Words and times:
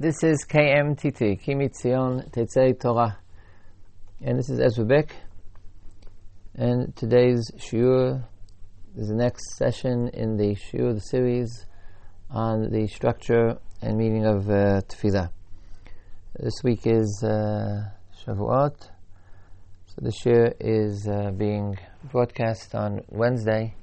This 0.00 0.24
is 0.24 0.46
KMTT, 0.48 1.42
Ki 1.42 1.52
MiTzion 1.52 2.30
Tetzei 2.30 2.80
Torah. 2.80 3.18
And 4.22 4.38
this 4.38 4.48
is 4.48 4.58
Ezra 4.58 4.86
Bick. 4.86 5.14
And 6.54 6.96
today's 6.96 7.50
shiur 7.58 8.24
is 8.96 9.08
the 9.08 9.14
next 9.14 9.58
session 9.58 10.08
in 10.14 10.38
the 10.38 10.54
shiur, 10.54 10.94
the 10.94 11.02
series 11.02 11.66
on 12.30 12.70
the 12.70 12.86
structure 12.86 13.58
and 13.82 13.98
meaning 13.98 14.24
of 14.24 14.48
uh, 14.48 14.80
tefillah. 14.88 15.30
This 16.38 16.54
week 16.64 16.86
is 16.86 17.22
uh, 17.22 17.90
Shavuot. 18.24 18.80
So 19.84 19.96
the 19.98 20.12
shiur 20.12 20.54
is 20.60 21.06
uh, 21.08 21.30
being 21.32 21.78
broadcast 22.10 22.74
on 22.74 23.02
Wednesday 23.10 23.74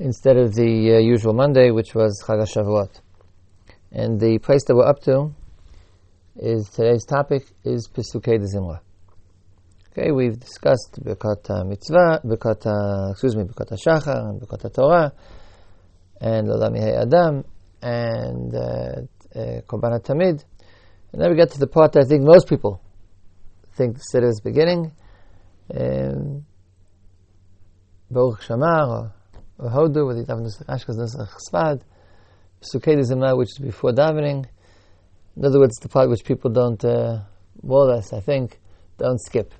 instead 0.00 0.36
of 0.36 0.56
the 0.56 0.96
uh, 0.96 0.98
usual 0.98 1.34
Monday, 1.34 1.70
which 1.70 1.94
was 1.94 2.20
Chag 2.26 2.42
Shavuot. 2.52 3.00
And 3.92 4.20
the 4.20 4.38
place 4.38 4.62
that 4.66 4.76
we're 4.76 4.86
up 4.86 5.00
to 5.02 5.32
is 6.36 6.68
today's 6.68 7.04
topic 7.04 7.42
is 7.64 7.88
Pesukei 7.88 8.38
de 8.38 8.46
Zimra. 8.46 8.80
Okay, 9.90 10.12
we've 10.12 10.38
discussed 10.38 11.00
Birkat 11.02 11.66
Mitzvah, 11.66 12.20
Birkat, 12.24 12.66
uh, 12.66 13.10
excuse 13.10 13.34
me, 13.34 13.42
Birkat 13.42 13.76
Shachar, 13.84 14.28
and 14.28 14.40
Birkat 14.40 14.72
Torah, 14.72 15.12
and 16.20 16.46
Lolami 16.46 17.02
Adam, 17.02 17.44
and 17.82 18.54
uh, 18.54 18.58
uh, 19.34 19.60
Korban 19.66 20.00
Tamid. 20.04 20.44
And 21.12 21.20
then 21.20 21.28
we 21.28 21.36
get 21.36 21.50
to 21.50 21.58
the 21.58 21.66
part 21.66 21.92
that 21.94 22.04
I 22.04 22.08
think 22.08 22.22
most 22.22 22.48
people 22.48 22.80
think 23.74 23.96
the 23.96 24.02
Siddur 24.14 24.28
is 24.28 24.40
beginning. 24.40 24.92
Um, 25.74 26.46
Baruch 28.08 28.42
She'amar, 28.42 29.12
or, 29.58 29.68
Hodu, 29.68 30.06
with 30.06 30.24
the 30.24 30.32
Nusach 30.32 30.66
Ashkenaz 30.66 31.16
Nusach 31.16 31.34
Sfad. 31.50 31.82
Psukei 32.62 33.00
Zimra, 33.00 33.36
which 33.36 33.50
is 33.52 33.58
before 33.58 33.92
davening. 33.92 34.44
In 35.36 35.44
other 35.44 35.58
words, 35.58 35.76
the 35.76 35.88
part 35.88 36.10
which 36.10 36.24
people 36.24 36.50
don't, 36.50 36.84
uh, 36.84 37.20
more 37.62 37.84
or 37.84 37.94
less, 37.94 38.12
I 38.12 38.20
think, 38.20 38.60
don't 38.98 39.18
skip. 39.18 39.54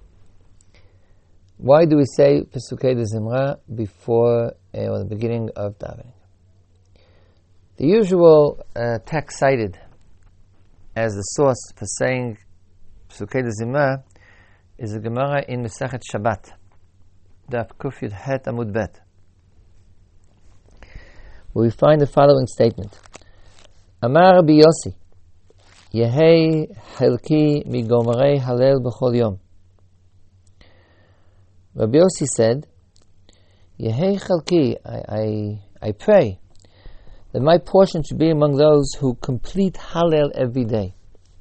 Why 1.56 1.86
do 1.86 1.96
we 1.96 2.04
say 2.04 2.42
Pesukei 2.42 2.94
Zimra 3.04 3.58
before 3.74 4.52
uh, 4.74 4.78
or 4.78 4.98
the 4.98 5.06
beginning 5.06 5.50
of 5.56 5.78
davening? 5.78 6.12
The 7.76 7.86
usual 7.86 8.62
uh, 8.76 8.98
text 9.06 9.38
cited 9.38 9.78
as 10.94 11.14
the 11.14 11.22
source 11.22 11.72
for 11.74 11.86
saying 11.86 12.36
Pesukei 13.08 13.48
Zimra 13.58 14.02
is 14.76 14.92
the 14.92 15.00
Gemara 15.00 15.44
in 15.48 15.62
Masechet 15.62 16.02
Shabbat, 16.12 16.52
Daf 17.50 17.70
Kufyud 17.78 18.12
Het 18.12 18.44
Amud 18.44 18.72
Bet 18.74 19.00
where 21.52 21.64
we 21.64 21.70
find 21.70 22.00
the 22.00 22.06
following 22.06 22.46
statement. 22.46 22.98
Amar 24.02 24.36
Rabbi 24.36 24.60
Yossi, 24.60 24.94
Yehei 25.92 26.74
Helki 26.96 27.66
Migomrei 27.66 28.40
Halel 28.40 28.82
B'chol 28.82 29.16
Yom. 29.16 29.40
Rabbi 31.74 31.98
Yossi 31.98 32.26
said, 32.36 32.66
Yehei 33.80 34.20
Chalki, 34.20 34.76
I, 34.84 35.58
I, 35.82 35.88
I 35.88 35.92
pray 35.92 36.38
that 37.32 37.40
my 37.40 37.58
portion 37.58 38.02
should 38.02 38.18
be 38.18 38.30
among 38.30 38.56
those 38.56 38.92
who 38.98 39.14
complete 39.16 39.74
Halel 39.74 40.30
every 40.34 40.64
day. 40.64 40.94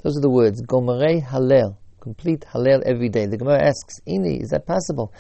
Those 0.03 0.17
are 0.17 0.21
the 0.21 0.29
words, 0.29 0.61
Gomerei 0.63 1.23
Halel, 1.23 1.77
complete 1.99 2.45
Halel 2.51 2.81
every 2.83 3.09
day. 3.09 3.27
The 3.27 3.37
Gemara 3.37 3.61
asks, 3.61 3.99
Ini, 4.07 4.41
is 4.41 4.49
that 4.49 4.65
possible? 4.65 5.13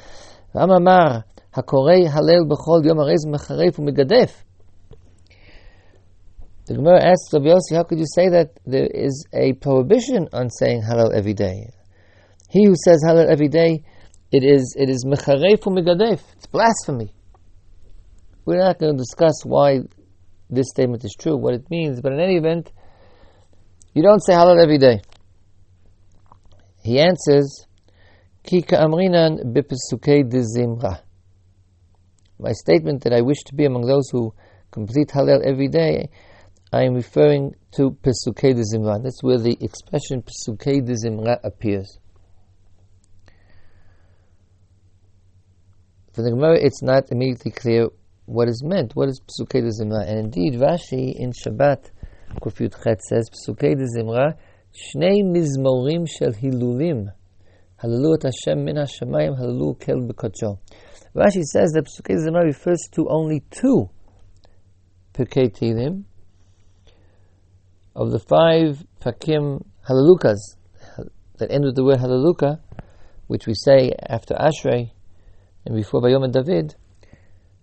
Ramamar, 0.55 1.25
Hakorei 1.53 2.09
Halel 2.09 2.47
B'chol 2.49 2.85
Yom 2.85 2.97
Arez 2.97 3.25
Mecharef 3.27 3.75
U'Megadef. 3.77 4.31
The 6.69 6.75
Gemara 6.75 7.03
asks 7.03 7.33
Rabbi 7.33 7.47
Yossi, 7.47 7.75
how 7.75 7.81
could 7.81 7.97
you 7.97 8.05
say 8.05 8.29
that 8.29 8.59
there 8.63 8.85
is 8.85 9.25
a 9.33 9.53
prohibition 9.53 10.27
on 10.31 10.51
saying 10.51 10.83
Hallel 10.83 11.11
every 11.15 11.33
day? 11.33 11.71
He 12.47 12.63
who 12.63 12.75
says 12.85 13.03
Hallel 13.03 13.27
every 13.27 13.47
day, 13.47 13.83
it 14.31 14.43
is 14.43 14.75
it 14.77 14.87
is 14.87 15.03
mecharef 15.03 15.61
u'megadef. 15.61 16.21
It's 16.35 16.45
blasphemy. 16.45 17.11
We're 18.45 18.59
not 18.59 18.77
going 18.77 18.95
to 18.95 18.97
discuss 18.99 19.43
why 19.43 19.79
this 20.51 20.67
statement 20.69 21.03
is 21.03 21.15
true, 21.19 21.35
what 21.37 21.55
it 21.55 21.65
means, 21.71 22.01
but 22.01 22.13
in 22.13 22.19
any 22.19 22.37
event, 22.37 22.71
you 23.95 24.03
don't 24.03 24.23
say 24.23 24.33
Hallel 24.33 24.61
every 24.61 24.77
day. 24.77 25.01
He 26.83 26.99
answers, 26.99 27.65
Ki 28.43 28.61
ka'amrinan 28.61 29.55
de 29.55 30.99
My 32.39 32.51
statement 32.51 33.01
that 33.05 33.13
I 33.13 33.21
wish 33.21 33.41
to 33.45 33.55
be 33.55 33.65
among 33.65 33.87
those 33.87 34.07
who 34.11 34.35
complete 34.69 35.07
Hallel 35.07 35.43
every 35.43 35.67
day 35.67 36.09
I 36.71 36.83
am 36.83 36.93
referring 36.93 37.55
to 37.71 37.89
Pesukei 37.89 38.53
de 38.53 38.61
Zimra. 38.61 39.01
That's 39.01 39.23
where 39.23 39.39
the 39.39 39.57
expression 39.59 40.21
Pesukei 40.21 40.85
de 40.85 40.93
Zimra 40.93 41.39
appears. 41.43 41.97
For 46.13 46.21
the 46.21 46.29
Gemara, 46.29 46.59
it's 46.61 46.83
not 46.83 47.11
immediately 47.11 47.49
clear 47.49 47.87
what 48.25 48.47
is 48.47 48.63
meant. 48.63 48.95
What 48.95 49.09
is 49.09 49.19
Pesukei 49.19 49.61
de 49.61 49.71
Zimra? 49.71 50.07
And 50.07 50.19
indeed, 50.19 50.59
Rashi 50.59 51.15
in 51.15 51.31
Shabbat, 51.31 51.89
Kufyut 52.39 52.83
Chet 52.83 53.01
says, 53.01 53.31
Pesukei 53.31 53.75
de 53.75 53.87
Zimra, 53.97 54.35
Shnei 54.71 55.23
Mizmorim 55.23 56.07
shel 56.07 56.33
Hilulim. 56.33 57.11
Hallelu 57.81 58.15
et 58.17 58.31
Hashem 58.31 58.63
min 58.63 58.75
HaShamayim, 58.75 59.39
Hallelu 59.39 59.79
kel 59.79 60.01
b'kodsho. 60.01 60.59
Rashi 61.15 61.41
says 61.41 61.71
that 61.71 61.85
Pesukei 61.85 62.15
de 62.15 62.29
Zimra 62.29 62.43
refers 62.43 62.87
to 62.91 63.07
only 63.09 63.39
two 63.49 63.89
Pirkei 65.15 65.49
Tehillim, 65.49 66.03
of 67.99 68.11
the 68.11 68.19
five 68.19 68.81
Pakim 69.01 69.61
Halalukas 69.85 70.55
that 71.37 71.51
end 71.51 71.65
with 71.65 71.75
the 71.75 71.83
word 71.83 71.99
Halaluka, 71.99 72.61
which 73.27 73.45
we 73.45 73.53
say 73.53 73.91
after 74.07 74.35
Ashrei 74.35 74.91
and 75.65 75.75
before 75.75 76.01
Bayom 76.01 76.31
David, 76.31 76.75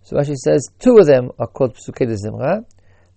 so 0.03 0.15
Rashi 0.15 0.35
says 0.35 0.69
two 0.79 0.99
of 0.99 1.07
them 1.07 1.31
are 1.39 1.47
called 1.47 1.75
Pesukei 1.75 2.07
de 2.07 2.17
Zimra, 2.17 2.67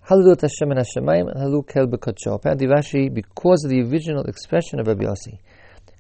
Halalut 0.09 0.40
Hashem 0.40 0.72
and 0.72 0.80
Hashemayim 0.80 1.30
and 1.30 1.41
Halu 1.41 1.68
Kel 1.68 1.88
B'Kodsho. 1.88 2.35
Apparently 2.35 2.68
Rashi, 2.68 3.13
because 3.13 3.66
of 3.66 3.69
the 3.69 3.81
original 3.81 4.24
expression 4.24 4.80
of 4.80 4.88
Rabbi 4.88 5.03
Yossi, 5.03 5.40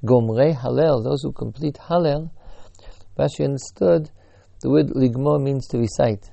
Gomrei 0.05 0.55
Halel, 0.55 1.03
those 1.03 1.21
who 1.23 1.33
complete 1.33 1.75
Halel, 1.75 2.31
Rashi 3.19 3.43
understood 3.43 4.09
the 4.61 4.69
word 4.69 4.87
Ligmo 4.91 5.37
means 5.39 5.67
to 5.67 5.79
recite. 5.79 6.31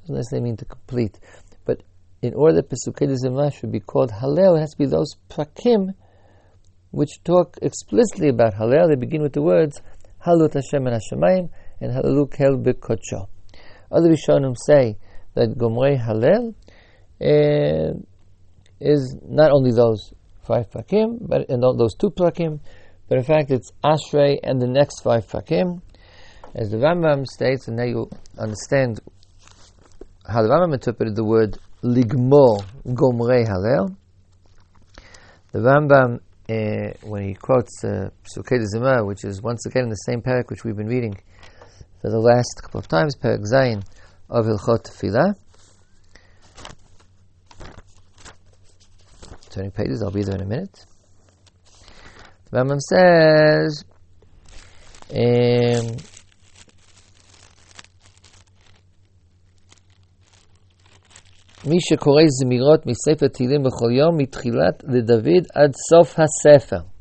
Doesn't 0.00 0.16
necessarily 0.16 0.44
mean 0.44 0.56
to 0.58 0.66
complete 0.66 1.18
in 2.22 2.34
order 2.34 2.56
that 2.56 2.68
Pesukei 2.68 3.14
Zimra 3.24 3.52
should 3.52 3.70
be 3.70 3.80
called 3.80 4.10
Hallel, 4.10 4.56
it 4.56 4.60
has 4.60 4.72
to 4.72 4.78
be 4.78 4.86
those 4.86 5.14
prakim 5.30 5.94
which 6.90 7.22
talk 7.22 7.56
explicitly 7.62 8.28
about 8.28 8.54
Hallel. 8.54 8.88
They 8.88 8.96
begin 8.96 9.22
with 9.22 9.34
the 9.34 9.42
words 9.42 9.80
Halut 10.26 10.54
Hashem 10.54 10.86
and 10.86 11.00
Hashemayim 11.00 11.50
and 11.80 11.92
Halalu 11.92 12.32
Kel 12.32 12.56
Bekodsho. 12.56 13.28
Other 13.90 14.10
Rishonim 14.10 14.56
say 14.66 14.98
that 15.34 15.56
Gomrei 15.56 15.98
Hallel 15.98 16.54
uh, 17.20 17.98
is 18.80 19.16
not 19.26 19.52
only 19.52 19.72
those 19.72 20.12
five 20.42 20.70
prakim, 20.70 21.18
but 21.20 21.48
and 21.48 21.62
those 21.62 21.94
two 21.94 22.10
prakim, 22.10 22.60
but 23.08 23.18
in 23.18 23.24
fact 23.24 23.50
it's 23.50 23.70
Ashrei 23.84 24.38
and 24.42 24.60
the 24.60 24.66
next 24.66 25.02
five 25.02 25.26
prakim. 25.26 25.82
As 26.54 26.70
the 26.70 26.78
Rambam 26.78 27.26
states, 27.26 27.68
and 27.68 27.76
now 27.76 27.84
you 27.84 28.10
understand 28.38 29.00
how 30.26 30.42
the 30.42 30.48
Rambam 30.48 30.74
interpreted 30.74 31.14
the 31.14 31.24
word 31.24 31.58
ligmor 31.82 32.64
gomrei 32.86 33.46
halel. 33.46 33.96
The 35.52 35.60
Rambam, 35.60 36.20
uh, 36.48 37.08
when 37.08 37.28
he 37.28 37.34
quotes 37.34 37.84
uh, 37.84 38.10
Zimra, 38.26 39.06
which 39.06 39.24
is 39.24 39.40
once 39.42 39.64
again 39.66 39.84
in 39.84 39.88
the 39.88 39.96
same 39.96 40.20
parak 40.20 40.50
which 40.50 40.64
we've 40.64 40.76
been 40.76 40.88
reading 40.88 41.16
for 42.00 42.10
the 42.10 42.18
last 42.18 42.60
couple 42.62 42.80
of 42.80 42.88
times, 42.88 43.16
parak 43.16 43.44
Zayin 43.50 43.82
of 44.28 44.46
Hilchot 44.46 44.84
Tefillah. 44.84 45.34
Turning 49.50 49.70
pages, 49.70 50.02
I'll 50.02 50.10
be 50.10 50.22
there 50.22 50.34
in 50.34 50.42
a 50.42 50.46
minute. 50.46 50.84
The 52.50 52.58
Rambam 52.58 52.80
says. 52.80 53.84
Um, 55.10 55.96
מי 61.67 61.77
שקורא 61.79 62.23
זמירות 62.27 62.85
מספר 62.85 63.27
תהילים 63.27 63.63
בכל 63.63 63.91
יום, 63.91 64.17
מתחילת 64.17 64.83
לדוד 64.87 65.45
עד 65.55 65.71
סוף 65.89 66.19
הספר. 66.19 66.93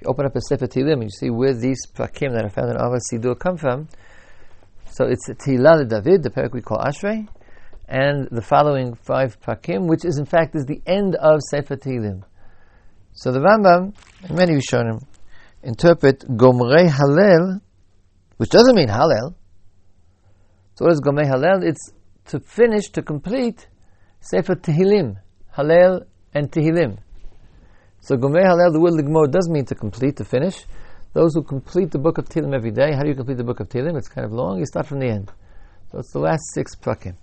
you 0.00 0.08
open 0.08 0.24
up 0.24 0.34
a 0.34 0.40
Sefer 0.40 0.66
Tehillim, 0.66 1.02
you 1.02 1.10
see 1.10 1.30
where 1.30 1.54
these 1.54 1.86
prakim 1.94 2.32
that 2.32 2.44
are 2.44 2.48
found 2.48 2.70
in 2.70 2.76
Ava 2.76 2.98
Sidur 3.12 3.38
come 3.38 3.56
from. 3.56 3.88
So 4.90 5.04
it's 5.06 5.28
Tehillah 5.28 5.88
David, 5.88 6.22
the 6.22 6.30
parak 6.30 6.52
we 6.52 6.62
call 6.62 6.78
Ashrei, 6.78 7.28
and 7.86 8.28
the 8.30 8.40
following 8.40 8.94
five 8.94 9.38
prakim, 9.40 9.86
which 9.86 10.04
is 10.04 10.18
in 10.18 10.24
fact 10.24 10.54
is 10.54 10.64
the 10.64 10.80
end 10.86 11.16
of 11.16 11.40
Sefer 11.50 11.76
Tehillim. 11.76 12.22
So 13.12 13.30
the 13.30 13.40
Rambam 13.40 13.94
and 14.24 14.36
many 14.36 14.54
Rishonim 14.54 15.02
interpret 15.62 16.20
Gomrei 16.20 16.88
Halel, 16.88 17.60
which 18.38 18.50
doesn't 18.50 18.74
mean 18.74 18.88
Halel. 18.88 19.34
So 20.76 20.86
what 20.86 20.92
is 20.92 21.00
Gomrei 21.02 21.30
Halel? 21.30 21.62
It's 21.62 21.92
to 22.27 22.39
finish, 22.39 22.89
to 22.89 23.01
complete 23.01 23.67
Sefer 24.19 24.55
Tehillim, 24.55 25.17
Halel 25.55 26.05
and 26.33 26.51
Tehillim. 26.51 26.97
So 28.01 28.17
Gomei 28.17 28.43
Halel, 28.43 28.73
the 28.73 28.79
word 28.79 28.93
Ligmor 28.93 29.31
does 29.31 29.49
mean 29.49 29.65
to 29.65 29.75
complete, 29.75 30.17
to 30.17 30.25
finish. 30.25 30.65
Those 31.13 31.33
who 31.33 31.43
complete 31.43 31.91
the 31.91 31.99
book 31.99 32.17
of 32.17 32.25
Tehillim 32.25 32.53
every 32.53 32.71
day, 32.71 32.93
how 32.93 33.03
do 33.03 33.09
you 33.09 33.15
complete 33.15 33.37
the 33.37 33.43
book 33.43 33.59
of 33.59 33.69
Tehillim? 33.69 33.97
It's 33.97 34.07
kind 34.07 34.25
of 34.25 34.31
long. 34.31 34.59
You 34.59 34.65
start 34.65 34.87
from 34.87 34.99
the 34.99 35.07
end. 35.07 35.31
So 35.91 35.99
it's 35.99 36.11
the 36.11 36.19
last 36.19 36.41
six 36.53 36.75
prakim. 36.75 37.15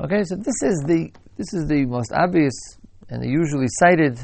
Okay, 0.00 0.24
so 0.24 0.34
this 0.34 0.62
is 0.62 0.82
the 0.86 1.12
this 1.36 1.54
is 1.54 1.68
the 1.68 1.86
most 1.86 2.12
obvious 2.12 2.54
and 3.08 3.22
the 3.22 3.28
usually 3.28 3.68
cited 3.78 4.18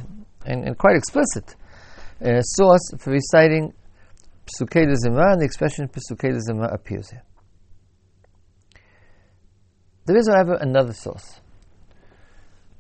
and, 0.45 0.65
and 0.65 0.77
quite 0.77 0.97
explicit 0.97 1.55
uh, 2.25 2.41
source 2.41 2.91
for 2.99 3.11
reciting 3.11 3.73
Pesukei 4.47 4.87
de 4.87 4.95
Zimra, 4.97 5.33
and 5.33 5.41
the 5.41 5.45
expression 5.45 5.89
Pesukei 5.89 6.33
de 6.33 6.41
Zimra 6.41 6.73
appears 6.75 7.11
here. 7.11 7.23
There 10.07 10.17
is, 10.17 10.29
however, 10.29 10.55
another 10.55 10.93
source. 10.93 11.41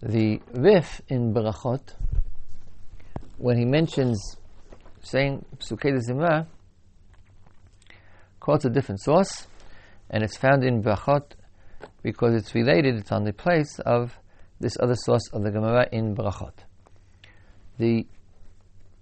The 0.02 0.40
Rif 0.52 1.02
in 1.08 1.34
Berachot, 1.34 1.94
when 3.36 3.58
he 3.58 3.64
mentions 3.64 4.36
saying 5.02 5.44
Pesukei 5.58 5.92
de 5.92 6.00
Zimra, 6.00 6.46
quotes 8.40 8.64
a 8.64 8.70
different 8.70 9.02
source, 9.02 9.46
and 10.08 10.22
it's 10.22 10.36
found 10.36 10.64
in 10.64 10.82
Berachot 10.82 11.32
because 12.02 12.34
it's 12.34 12.54
related, 12.54 12.96
it's 12.96 13.12
on 13.12 13.24
the 13.24 13.32
place 13.32 13.78
of 13.80 14.18
this 14.58 14.76
other 14.80 14.94
source 14.94 15.28
of 15.32 15.42
the 15.42 15.50
Gemara 15.50 15.88
in 15.92 16.14
Berachot. 16.14 16.54
The 17.78 18.06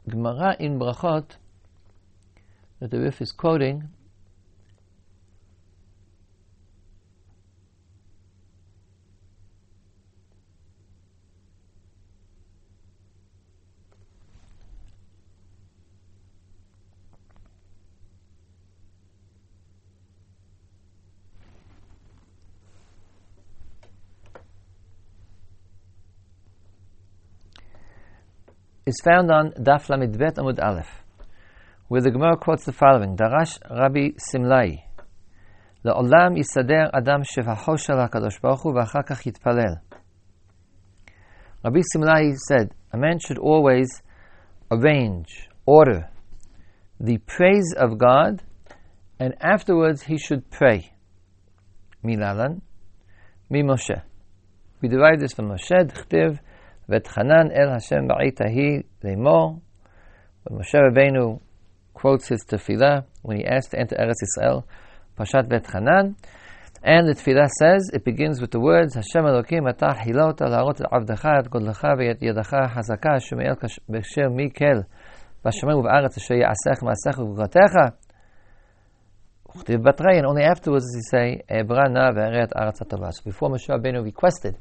Gemara 0.08 0.56
in 0.58 0.78
Brachot 0.78 1.36
that 2.80 2.90
the 2.90 3.00
Rif 3.00 3.20
is 3.20 3.32
quoting 3.32 3.88
is 28.87 28.99
found 29.03 29.31
on 29.31 29.51
Daf 29.51 29.87
Lamid 29.87 30.17
Bet 30.17 30.35
Amud 30.35 30.61
Aleph, 30.61 31.03
where 31.87 32.01
the 32.01 32.11
Gemara 32.11 32.37
quotes 32.37 32.65
the 32.65 32.73
following: 32.73 33.15
Darash 33.15 33.57
Rabbi 33.69 34.11
Simlai, 34.17 34.83
לעולם 35.85 36.37
יסדר 36.37 36.89
אדם 36.91 37.23
שבחו 37.23 37.77
של 37.77 37.93
הקדוש 37.93 38.39
ברוך 38.39 38.61
הוא 38.61 38.73
ואחר 38.75 39.01
כך 39.05 39.25
יתפלל. 39.25 39.75
Rabbi 41.65 41.81
Simlai 41.95 42.35
said, 42.47 42.73
a 42.91 42.97
man 42.97 43.19
should 43.19 43.37
always 43.37 44.01
arrange, 44.71 45.49
order 45.65 46.09
the 46.99 47.17
praise 47.17 47.73
of 47.77 47.97
God, 47.97 48.43
and 49.19 49.33
afterwards 49.41 50.03
he 50.03 50.17
should 50.17 50.49
pray. 50.49 50.93
Milalan, 52.01 52.61
mi 53.49 53.61
Moshe. 53.61 54.01
We 54.81 54.89
derive 54.89 55.19
this 55.19 55.33
from 55.33 55.49
Moshe, 55.49 55.87
D'chtiv, 55.87 56.39
V'tchanan 56.89 57.51
el 57.53 57.69
Hashem 57.69 58.07
ba'itahi 58.07 58.83
le'mor. 59.03 59.61
When 60.43 60.59
Moshe 60.59 60.73
Rabbeinu 60.73 61.39
quotes 61.93 62.27
his 62.27 62.43
tefillah 62.45 63.05
when 63.21 63.37
he 63.37 63.45
asked 63.45 63.71
to 63.71 63.79
enter 63.79 63.95
Eretz 63.95 64.21
Yisrael, 64.21 64.63
Pashat 65.17 65.47
V'tchanan, 65.47 66.15
and 66.83 67.07
the 67.07 67.13
tefillah 67.13 67.49
says, 67.57 67.89
it 67.93 68.03
begins 68.03 68.41
with 68.41 68.51
the 68.51 68.59
words, 68.59 68.95
Hashem 68.95 69.23
Elokim 69.23 69.71
atah 69.71 69.97
hilot 69.97 70.41
al-arot 70.41 70.81
al-avdecha 70.81 71.39
et 71.39 71.49
godlecha 71.49 71.95
v'yet 71.95 72.19
yadacha 72.19 72.73
hazaka 72.73 73.21
sheme'el 73.21 73.55
b'sher 73.89 74.33
mikel 74.33 74.83
v'ashemayim 75.45 75.83
v'aretz 75.85 76.17
asher 76.17 76.35
ya'asech 76.35 76.81
ma'asech 76.81 77.15
v'gotecha 77.15 77.93
וכתיב 79.55 79.83
בתרי, 79.83 80.17
and 80.17 80.25
only 80.25 80.41
afterwards 80.43 80.83
does 80.85 80.95
he 80.95 81.01
say, 81.01 81.41
Ebra 81.49 81.89
na 81.89 82.11
v'eret 82.11 82.51
aretz 82.53 82.79
So 83.13 83.21
before 83.23 83.49
Moshe 83.49 83.69
Rabbeinu 83.69 84.03
requested 84.03 84.57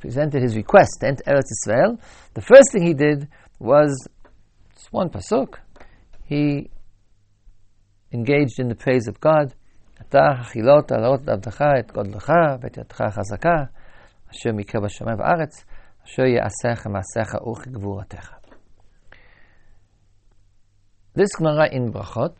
presented 0.00 0.42
his 0.42 0.56
request 0.56 0.98
to 1.00 1.08
enter 1.08 1.22
Eretz 1.24 1.50
Israel, 1.62 1.98
the 2.34 2.40
first 2.40 2.72
thing 2.72 2.86
he 2.86 2.94
did 2.94 3.28
was 3.58 4.08
just 4.74 4.92
one 4.92 5.08
pasuk. 5.08 5.58
He 6.24 6.70
engaged 8.12 8.58
in 8.58 8.68
the 8.68 8.74
praise 8.74 9.08
of 9.08 9.20
God. 9.20 9.54
This 21.14 21.34
Gemara 21.36 21.68
in 21.72 21.92
Brachot, 21.92 22.34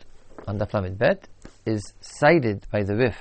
on 0.47 0.59
the 0.59 0.67
Flamid 0.67 0.99
Bet, 0.99 1.29
is 1.65 1.95
cited 2.01 2.67
by 2.71 2.83
the 2.83 2.95
Rif 2.95 3.17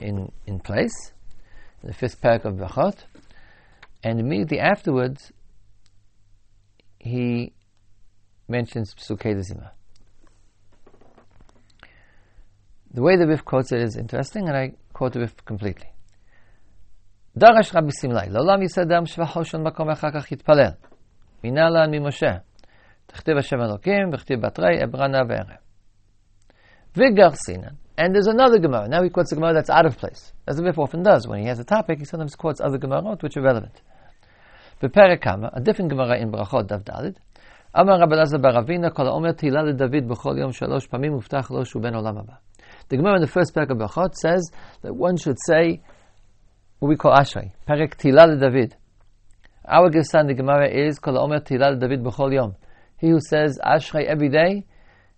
in, 0.00 0.32
in 0.46 0.58
place 0.60 1.12
the 1.83 1.93
fifth 1.93 2.21
parak 2.21 2.45
of 2.45 2.55
Brachot, 2.55 2.97
and 4.03 4.19
immediately 4.19 4.59
afterwards, 4.59 5.31
he 6.99 7.53
mentions 8.47 8.93
Psukei 8.95 9.41
Zima. 9.41 9.71
The 12.93 13.01
way 13.01 13.17
the 13.17 13.27
Rif 13.27 13.43
quotes 13.45 13.71
it 13.71 13.81
is 13.81 13.95
interesting, 13.95 14.47
and 14.47 14.57
I 14.57 14.71
quote 14.93 15.13
the 15.13 15.19
Rif 15.19 15.35
completely. 15.45 15.89
דרש 17.37 17.75
רבי 17.75 17.91
סמלי, 17.91 18.29
לעולם 18.29 18.61
יסדם 18.61 19.05
שבחו 19.05 19.45
של 19.45 19.57
מקום 19.57 19.89
אחר 19.89 20.07
כך 20.11 20.31
יתפלל. 20.31 20.71
מינה 21.43 21.69
לן 21.69 21.91
ממשה. 21.91 22.37
תכתיב 23.05 23.37
השם 23.37 23.61
אלוקים, 23.61 24.09
וכתיב 24.13 24.41
בתרי, 24.41 24.83
אברנה 24.83 25.17
וערב. 25.29 25.57
וגרסינן, 26.97 27.75
And 27.96 28.14
there's 28.14 28.26
another 28.26 28.58
Gemara. 28.58 28.88
Now 28.88 29.02
he 29.02 29.10
quotes 29.10 29.32
a 29.32 29.34
Gemara 29.34 29.52
that's 29.54 29.68
out 29.70 29.84
of 29.84 29.98
place, 29.98 30.32
as 30.46 30.56
the 30.56 30.64
Rif 30.64 30.78
often 30.78 31.02
does. 31.02 31.28
When 31.28 31.40
he 31.40 31.46
has 31.46 31.58
a 31.58 31.64
topic, 31.64 31.98
he 31.98 32.04
sometimes 32.04 32.34
quotes 32.34 32.60
other 32.60 32.78
Gemarot 32.78 33.22
which 33.22 33.36
are 33.36 33.42
relevant. 33.42 33.80
The 34.80 35.50
a 35.54 35.60
different 35.60 35.90
Gemara 35.90 36.18
in 36.18 36.32
Brachot 36.32 36.66
Dav 36.66 36.84
Dalid, 36.84 37.16
The 37.72 37.84
Gemara 42.96 43.14
in 43.14 43.20
the 43.20 43.28
first 43.28 43.54
parak 43.54 43.70
of 43.70 43.78
Brachot 43.78 44.14
says 44.16 44.50
that 44.80 44.94
one 44.94 45.16
should 45.16 45.38
say 45.46 45.82
what 46.80 46.88
we 46.88 46.96
call 46.96 47.12
Ashrei, 47.12 47.52
parak 47.68 47.94
Tila 47.94 48.40
David. 48.40 48.74
Our 49.68 49.88
Gesan, 49.90 50.26
the 50.26 50.34
Gemara 50.34 50.68
is 50.68 50.98
Kol 50.98 51.16
Omer 51.16 51.38
Tila 51.38 51.78
David 51.78 52.02
B'chol 52.02 52.34
Yom. 52.34 52.56
He 52.98 53.10
who 53.10 53.20
says 53.20 53.60
Ashrei 53.64 54.04
every 54.04 54.30
day 54.30 54.66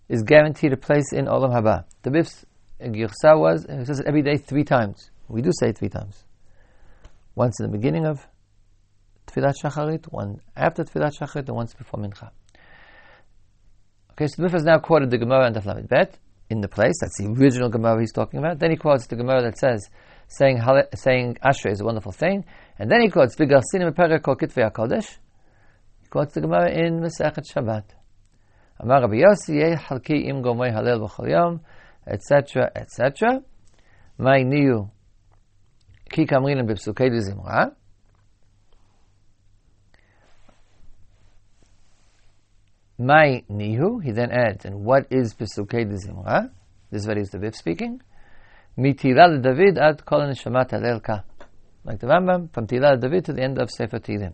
is 0.07 0.21
guaranteed 0.21 0.73
a 0.73 0.77
place 0.77 1.11
in 1.11 1.25
Olam 1.25 1.51
Haba. 1.51 1.85
The 2.03 2.11
Rif's 2.11 2.45
Girsa 2.81 3.39
was, 3.39 3.65
he 3.69 3.85
says 3.85 3.99
it 3.99 4.07
every 4.07 4.21
day 4.21 4.37
three 4.37 4.63
times. 4.63 5.11
We 5.27 5.41
do 5.41 5.51
say 5.57 5.71
three 5.71 5.89
times. 5.89 6.23
Once 7.33 7.59
in 7.59 7.65
the 7.69 7.71
beginning 7.71 8.05
of 8.05 8.25
Tfilat 9.27 9.55
Shacharit, 9.61 10.05
one 10.11 10.39
after 10.55 10.83
Tfilat 10.83 11.11
Shacharit, 11.19 11.47
and 11.47 11.55
once 11.55 11.73
before 11.73 11.99
Mincha. 11.99 12.29
Okay, 14.11 14.27
so 14.27 14.41
the 14.41 14.49
has 14.49 14.63
now 14.63 14.79
quoted 14.79 15.09
the 15.09 15.17
Gemara 15.17 15.45
and 15.45 15.55
the 15.55 15.61
Flamid 15.61 15.89
Bet 15.89 16.17
in 16.49 16.61
the 16.61 16.67
place. 16.67 16.93
That's 17.01 17.17
the 17.17 17.27
original 17.27 17.69
Gemara 17.69 17.99
he's 17.99 18.13
talking 18.13 18.39
about. 18.39 18.59
Then 18.59 18.71
he 18.71 18.77
quotes 18.77 19.07
the 19.07 19.15
Gemara 19.15 19.41
that 19.41 19.57
says, 19.57 19.89
saying 20.27 20.61
saying 20.93 21.37
Ashrei 21.43 21.71
is 21.71 21.81
a 21.81 21.85
wonderful 21.85 22.11
thing. 22.11 22.45
And 22.79 22.89
then 22.89 23.01
he 23.01 23.09
quotes 23.09 23.35
Vigar 23.35 23.61
Sinim 23.73 23.91
Perek 23.91 24.21
Kitvei 24.21 24.71
HaKodesh. 24.71 25.17
He 26.01 26.07
quotes 26.07 26.33
the 26.33 26.41
Gemara 26.41 26.71
in 26.71 27.01
Masechet 27.01 27.43
Shabbat. 27.51 27.83
Amar 28.79 29.01
Rabbi 29.01 29.15
Yossi, 29.15 29.75
Halki 29.75 30.27
im 30.27 30.41
gomei 30.41 30.71
halel 30.73 30.99
b'chol 30.99 31.29
yom, 31.29 31.61
etc., 32.07 32.71
etc. 32.75 33.41
My 34.17 34.41
new 34.43 34.89
ki 36.11 36.25
kamrin 36.25 36.67
b'psukei 36.67 37.09
zimra. 37.19 37.75
My 42.97 43.43
nihu, 43.51 44.01
he 44.01 44.11
then 44.11 44.31
adds, 44.31 44.63
and 44.63 44.85
what 44.85 45.07
is 45.09 45.33
Pesukei 45.33 45.83
de 45.83 45.97
Zimra? 45.97 46.49
This 46.91 47.01
is 47.01 47.07
what 47.07 47.17
is 47.17 47.29
the 47.29 47.39
Rif 47.39 47.55
speaking. 47.55 48.01
Mitila 48.77 49.41
David 49.41 49.77
ad 49.77 50.05
kol 50.05 50.19
neshamat 50.21 50.69
halel 50.69 51.23
Like 51.83 51.99
the 51.99 52.07
Rambam, 52.07 52.53
from 52.53 52.67
Tila 52.67 52.99
David 52.99 53.25
to 53.25 53.33
the 53.33 53.41
end 53.41 53.59
of 53.59 53.69
Sefer 53.69 53.99
Tilim. 53.99 54.33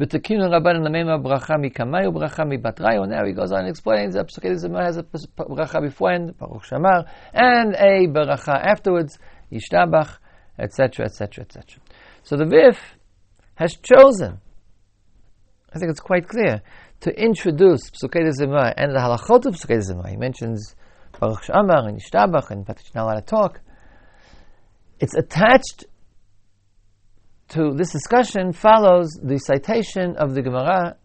V'tekinu 0.00 0.90
name 0.90 1.08
of 1.08 1.20
bracha 1.20 1.58
mikamai 1.58 2.06
bracha 2.06 2.46
mibatrai. 2.46 3.06
Now 3.06 3.26
he 3.26 3.32
goes 3.32 3.52
on 3.52 3.60
and 3.60 3.68
explains 3.68 4.14
that 4.14 4.28
Pesukei 4.28 4.48
has 4.82 4.96
a 4.96 5.02
bracha 5.02 5.82
beforehand, 5.82 6.38
Baruch 6.38 6.64
She'amar, 6.64 7.04
and 7.34 7.74
a 7.74 8.06
bracha 8.08 8.54
afterwards, 8.54 9.18
Yishtabach, 9.52 10.16
etc., 10.58 11.04
etc., 11.04 11.44
etc. 11.44 11.82
So 12.22 12.38
the 12.38 12.46
Rif 12.46 12.78
has 13.56 13.76
chosen, 13.76 14.40
I 15.74 15.78
think 15.78 15.90
it's 15.90 16.00
quite 16.00 16.26
clear, 16.26 16.62
to 17.00 17.10
introduce 17.10 17.90
Pesukei 17.90 18.26
Zimra 18.40 18.72
and 18.78 18.92
the 18.92 19.00
halachot 19.00 19.44
of 19.44 19.54
Pesukei 19.54 19.86
Zimra. 19.86 20.08
He 20.08 20.16
mentions 20.16 20.76
Baruch 21.18 21.44
She'amar 21.44 21.88
and 21.88 22.00
Yishtabach 22.00 22.50
and 22.50 22.64
Patish 22.64 22.94
now 22.94 23.12
talk. 23.20 23.60
It's 24.98 25.14
attached 25.14 25.84
to 27.50 27.72
this 27.74 27.90
discussion 27.92 28.52
follows 28.52 29.18
the 29.22 29.38
citation 29.38 30.16
of 30.16 30.34
the 30.34 30.42
Gemara, 30.42 30.96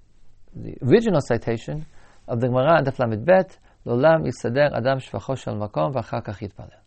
the 0.56 0.76
original 0.84 1.20
citation 1.22 1.86
of 2.28 2.40
the 2.40 2.48
Gemara 2.48 2.78
and 2.78 2.88
the 2.88 2.92
Flamid 2.92 3.26
Bet, 3.26 3.58
Lolam 3.86 4.28
Yisader 4.28 4.72
Adam 4.76 5.00
Shvacho 5.00 5.38
Shal 5.38 5.56
Makom 5.56 5.94
V'achar 5.94 6.24
Kach 6.24 6.40
Yitpalel. 6.40 6.80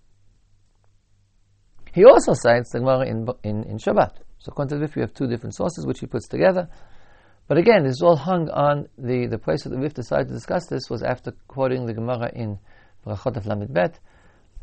He 1.93 2.05
also 2.05 2.35
cites 2.35 2.71
the 2.73 2.79
Gemara 2.79 3.07
in, 3.07 3.27
in, 3.43 3.65
in 3.65 3.79
Shabbat. 3.79 4.19
So 4.39 4.53
according 4.53 4.81
we 4.95 5.03
have 5.03 5.13
two 5.15 5.27
different 5.27 5.57
sources 5.57 5.85
which 5.87 5.99
he 6.01 6.07
puts 6.07 6.29
together. 6.29 6.69
But 7.49 7.59
again, 7.59 7.83
this 7.83 7.93
is 7.93 8.03
all 8.03 8.17
hung 8.17 8.49
on 8.51 8.89
the, 8.97 9.27
the 9.27 9.39
place 9.39 9.65
that 9.65 9.71
the 9.71 9.79
Rif 9.79 9.95
decided 9.95 10.29
to 10.29 10.35
discuss 10.35 10.67
this 10.67 10.89
was 10.89 11.03
after 11.03 11.33
quoting 11.49 11.87
the 11.87 11.95
Gemara 11.95 12.31
in 12.33 12.59
Brachot 13.05 13.37
of 13.37 13.45
Lamid 13.45 13.73
Bet 13.73 13.99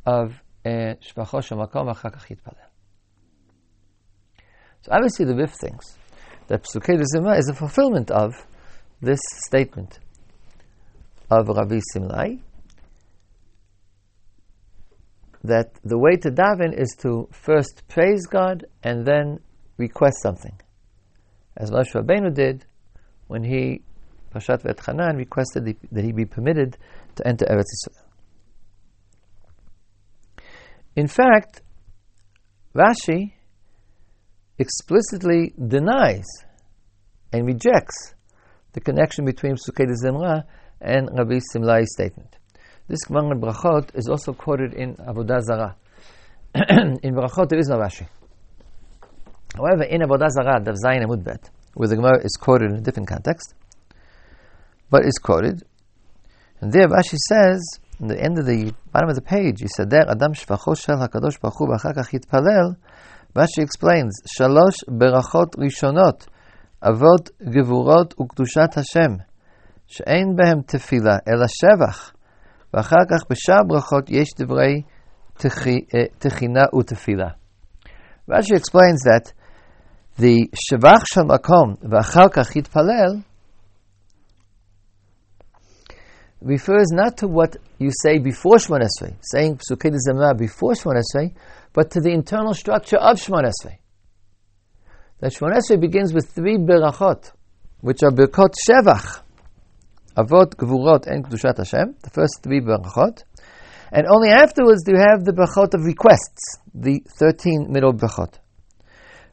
of 0.06 0.42
eh, 0.64 0.94
Shvacho 0.96 1.44
Shal 1.44 1.58
Makom 1.58 1.94
V'achar 1.94 2.14
Kach 2.14 2.28
Yitpalel. 2.28 2.75
So 4.86 4.92
obviously 4.92 5.26
the 5.26 5.36
Rif 5.36 5.50
thinks 5.50 5.98
that 6.46 6.62
Psukei 6.62 7.02
Zimra 7.12 7.40
is 7.40 7.50
a 7.50 7.56
fulfillment 7.56 8.12
of 8.12 8.36
this 9.02 9.20
statement 9.48 9.98
of 11.32 11.48
Rabbi 11.48 11.80
Simlai 11.96 12.40
that 15.44 15.74
the 15.84 15.98
way 15.98 16.18
to 16.18 16.30
daven 16.30 16.72
is 16.80 16.96
to 17.00 17.28
first 17.32 17.82
praise 17.88 18.28
God 18.28 18.68
and 18.84 19.08
then 19.08 19.40
request 19.78 20.18
something. 20.22 20.54
As 21.58 21.72
Moshe 21.72 21.96
Rabbeinu 21.96 22.32
did 22.32 22.68
when 23.26 23.44
he, 23.44 23.82
Pashat 24.36 24.62
V'et 24.62 25.18
requested 25.18 25.78
that 25.92 26.04
he 26.04 26.12
be 26.12 26.26
permitted 26.26 26.78
to 27.16 27.28
enter 27.28 27.46
Eretz 27.46 27.74
Yisrael. 27.74 28.04
In 30.96 31.08
fact, 31.08 31.64
Rashi 32.76 33.35
explicitly 34.58 35.54
denies 35.68 36.26
and 37.32 37.46
rejects 37.46 38.14
the 38.74 38.82
connection 38.82 39.26
between 39.26 39.56
Psukei 39.56 39.88
Zimra 40.04 40.44
and 40.82 41.10
Rabbi 41.18 41.40
Simlai's 41.54 41.92
statement. 41.94 42.38
This 42.88 43.04
Gemara 43.06 43.36
Brachot 43.36 43.90
is 43.96 44.08
also 44.08 44.34
quoted 44.34 44.74
in 44.74 44.96
Avodah 44.96 45.42
Zarah. 45.42 45.76
in 46.56 47.16
Brachot 47.16 47.50
there 47.50 47.60
is 47.60 47.68
no 47.68 47.78
Rashi. 47.78 48.08
However, 49.56 49.84
in 49.84 50.02
Avodah 50.02 50.30
Zarah, 50.30 50.62
Dav 50.64 50.76
Zayin 50.76 51.06
Amud 51.06 51.24
Bet, 51.24 51.50
where 51.74 51.88
the 51.88 51.96
Gemara 51.96 52.24
is 52.24 52.38
quoted 52.40 52.72
in 52.72 52.78
a 52.78 52.82
different 52.82 53.10
context, 53.10 53.54
but 54.90 55.06
is 55.06 55.18
quoted, 55.18 55.64
and 56.62 56.72
there 56.72 56.88
Rashi 56.88 57.18
says, 57.30 57.80
in 58.00 58.08
the 58.08 58.22
end 58.22 58.38
of 58.38 58.46
the 58.46 58.74
bottom 58.92 59.10
of 59.10 59.16
the 59.16 59.22
page, 59.22 59.62
he 59.62 59.68
said 59.68 59.90
there, 59.90 60.06
Adam 60.10 60.34
shvacho 60.34 60.78
shel 60.78 60.98
HaKadosh 60.98 61.40
Baruch 61.40 61.58
Hu 61.58 61.68
v'achar 61.68 61.96
kach 61.96 62.12
yitpalel, 62.12 62.76
Rashi 63.37 63.63
explains, 63.63 64.13
Shalosh 64.39 64.85
berachot 64.89 65.57
rishonot, 65.57 66.27
avot 66.83 67.31
gevurot 67.43 68.15
ukdushat 68.15 68.75
Hashem, 68.75 69.19
שאין 69.87 70.37
בהם 70.37 70.61
תפילה, 70.67 71.17
אלא 71.29 71.47
שבח. 71.47 72.13
ואחר 72.75 73.05
כך 73.11 73.25
בשאר 73.31 73.63
ברכות 73.69 74.11
יש 74.11 74.29
דברי 74.39 74.83
תחינה 76.19 76.65
ותפילה. 76.79 77.29
Rashi 78.31 78.55
explains 78.55 79.03
that 79.05 79.33
the 80.19 80.49
שבח 80.55 81.03
של 81.05 81.23
מקום 81.23 81.75
ואחר 81.91 82.29
כך 82.33 82.57
יתפלל 82.57 83.21
refers 86.43 86.91
not 86.93 87.17
to 87.17 87.27
what 87.29 87.57
you 87.79 87.91
say 87.91 88.19
before 88.19 88.57
Shemon 88.57 88.81
Esrei, 88.81 89.15
saying 89.21 89.57
Psukei 89.57 89.91
Zemra 89.91 90.37
before 90.37 90.73
Shemon 90.73 90.97
Esrei, 90.97 91.35
but 91.76 91.92
to 91.92 92.00
the 92.00 92.10
internal 92.10 92.54
structure 92.54 92.96
of 92.96 93.18
Shemon. 93.18 93.52
That 95.20 95.34
Shemon 95.34 95.82
begins 95.82 96.14
with 96.14 96.30
three 96.32 96.58
berachot, 96.58 97.32
which 97.82 98.02
are 98.02 98.12
berachot 98.12 98.54
shevach. 98.68 99.20
Avot, 100.18 100.56
Gevurot, 100.56 101.06
and 101.08 101.26
Kedushat 101.26 101.58
Hashem, 101.58 101.96
the 102.02 102.10
first 102.10 102.40
three 102.42 102.62
brachot. 102.62 103.24
And 103.92 104.08
only 104.08 104.30
afterwards 104.30 104.84
do 104.86 104.94
you 104.94 105.00
have 105.00 105.26
the 105.26 105.34
brachot 105.34 105.74
of 105.74 105.84
requests, 105.84 106.60
the 106.74 107.02
13 107.20 107.68
middle 107.70 107.94
brachot. 107.94 108.40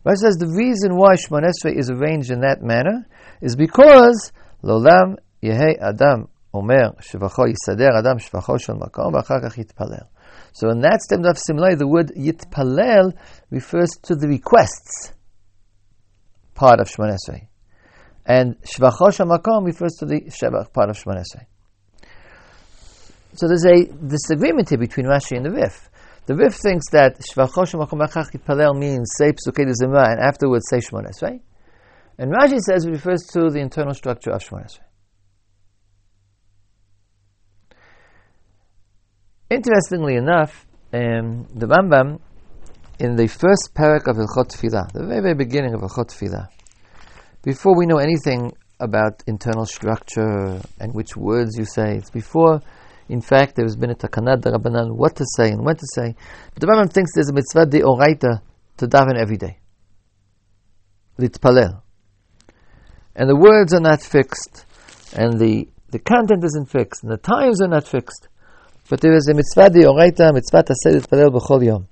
Rashi 0.05 0.17
says 0.17 0.35
the 0.35 0.49
reason 0.49 0.97
why 0.97 1.15
Shemon 1.15 1.49
is 1.77 1.91
arranged 1.91 2.33
in 2.33 2.41
that 2.41 2.61
manner 2.61 3.07
is 3.41 3.55
because 3.55 4.33
Lolam 4.65 5.15
Yehe 5.41 5.79
Adam 5.81 6.29
Omer 6.53 6.97
Shevacho 7.01 7.47
Yisader 7.47 7.97
Adam 7.97 8.19
Shevacho 8.19 8.61
Shel 8.61 8.75
Makom 8.75 9.13
V'achar 9.13 9.41
Kach 9.45 9.55
Yitpalel. 9.57 10.09
So 10.53 10.69
in 10.69 10.81
that 10.81 11.01
statement 11.03 11.31
of 11.31 11.43
Simlai, 11.43 11.79
the 11.79 11.89
word 11.89 12.13
Yitpalel 12.17 13.15
refers 13.51 13.91
to 14.03 14.15
the 14.15 14.29
requests 14.29 15.13
part 16.55 16.79
of 16.79 16.89
Shemon 16.89 17.17
Esrei. 17.17 17.47
And 18.25 18.61
Shvachosh 18.63 19.19
HaMakom 19.25 19.65
refers 19.65 19.95
to 19.99 20.07
the 20.07 20.21
Shevach 20.23 20.73
part 20.73 20.91
of 20.91 20.97
Shemon 20.97 21.25
So 23.35 23.49
there's 23.49 23.65
a 23.65 23.87
disagreement 23.87 24.69
here 24.69 24.79
between 24.79 25.07
Rashi 25.07 25.37
and 25.37 25.47
the 25.47 25.51
Rif. 25.51 25.91
The 26.27 26.37
Rif 26.37 26.55
thinks 26.55 26.91
that 26.91 27.19
Shvachosh 27.19 27.75
HaMakom 27.75 28.07
Achach 28.07 28.31
Yipalel 28.33 28.79
means 28.79 29.11
say 29.17 29.33
Psukei 29.33 29.73
Zimra 29.83 30.13
and 30.13 30.21
afterwards 30.21 30.67
say 30.69 30.79
Shemon 30.79 31.09
Esrei. 31.11 31.41
And 32.19 32.31
Rashi 32.31 32.61
says 32.61 32.85
it 32.85 32.91
refers 32.91 33.23
to 33.33 33.49
the 33.49 33.59
internal 33.59 33.95
structure 33.95 34.31
of 34.31 34.43
Shemon 34.43 34.67
Esrei. 34.67 34.92
Interestingly 39.53 40.17
enough, 40.17 40.67
um, 40.95 41.47
the 41.55 41.67
Rambam, 41.67 42.21
in 42.99 43.17
the 43.17 43.27
first 43.27 43.75
parak 43.75 44.09
of 44.09 44.17
Ilchot 44.17 44.49
Tfilah, 44.49 44.91
the 44.95 45.05
very, 45.05 45.21
very 45.21 45.35
beginning 45.35 45.75
of 45.75 45.83
Ilchot 45.83 46.09
Tfilah, 46.09 46.49
before 47.43 47.77
we 47.77 47.85
know 47.85 47.99
anything 47.99 48.53
about 48.81 49.23
internal 49.27 49.67
structure 49.67 50.59
and 50.81 50.95
which 50.95 51.19
words 51.19 51.59
you 51.59 51.67
say. 51.67 51.97
It's 51.99 52.09
before, 52.09 52.63
in 53.11 53.21
fact, 53.21 53.55
there 53.57 53.67
has 53.67 53.77
been 53.77 53.91
a 53.91 53.95
takanad 53.95 54.41
rabbanan 54.41 54.97
what 54.97 55.17
to 55.17 55.25
say 55.37 55.51
and 55.51 55.63
when 55.63 55.77
to 55.77 55.87
say. 55.97 56.17
But 56.55 56.63
the 56.63 56.67
Rambam 56.69 56.91
thinks 56.91 57.11
there's 57.15 57.29
a 57.29 57.35
mitzvah 57.35 57.67
de 57.67 57.81
oraita 57.81 58.41
to 58.79 58.87
daven 58.87 59.19
every 59.19 59.37
day. 59.37 59.59
Litpalel. 61.19 61.83
And 63.15 63.29
the 63.29 63.37
words 63.37 63.75
are 63.75 63.81
not 63.81 64.01
fixed, 64.01 64.65
and 65.13 65.39
the, 65.39 65.69
the 65.91 65.99
content 65.99 66.43
isn't 66.43 66.71
fixed, 66.71 67.03
and 67.03 67.13
the 67.13 67.19
times 67.19 67.61
are 67.61 67.69
not 67.69 67.87
fixed. 67.87 68.29
A 68.91 69.35
mitzvah 69.35 69.71
de 69.71 69.87
oraita, 69.87 70.33
mitzvah 70.33 70.63
taseh 70.63 70.93
litpalel 70.97 71.31
b'chol 71.31 71.65
yom. 71.65 71.87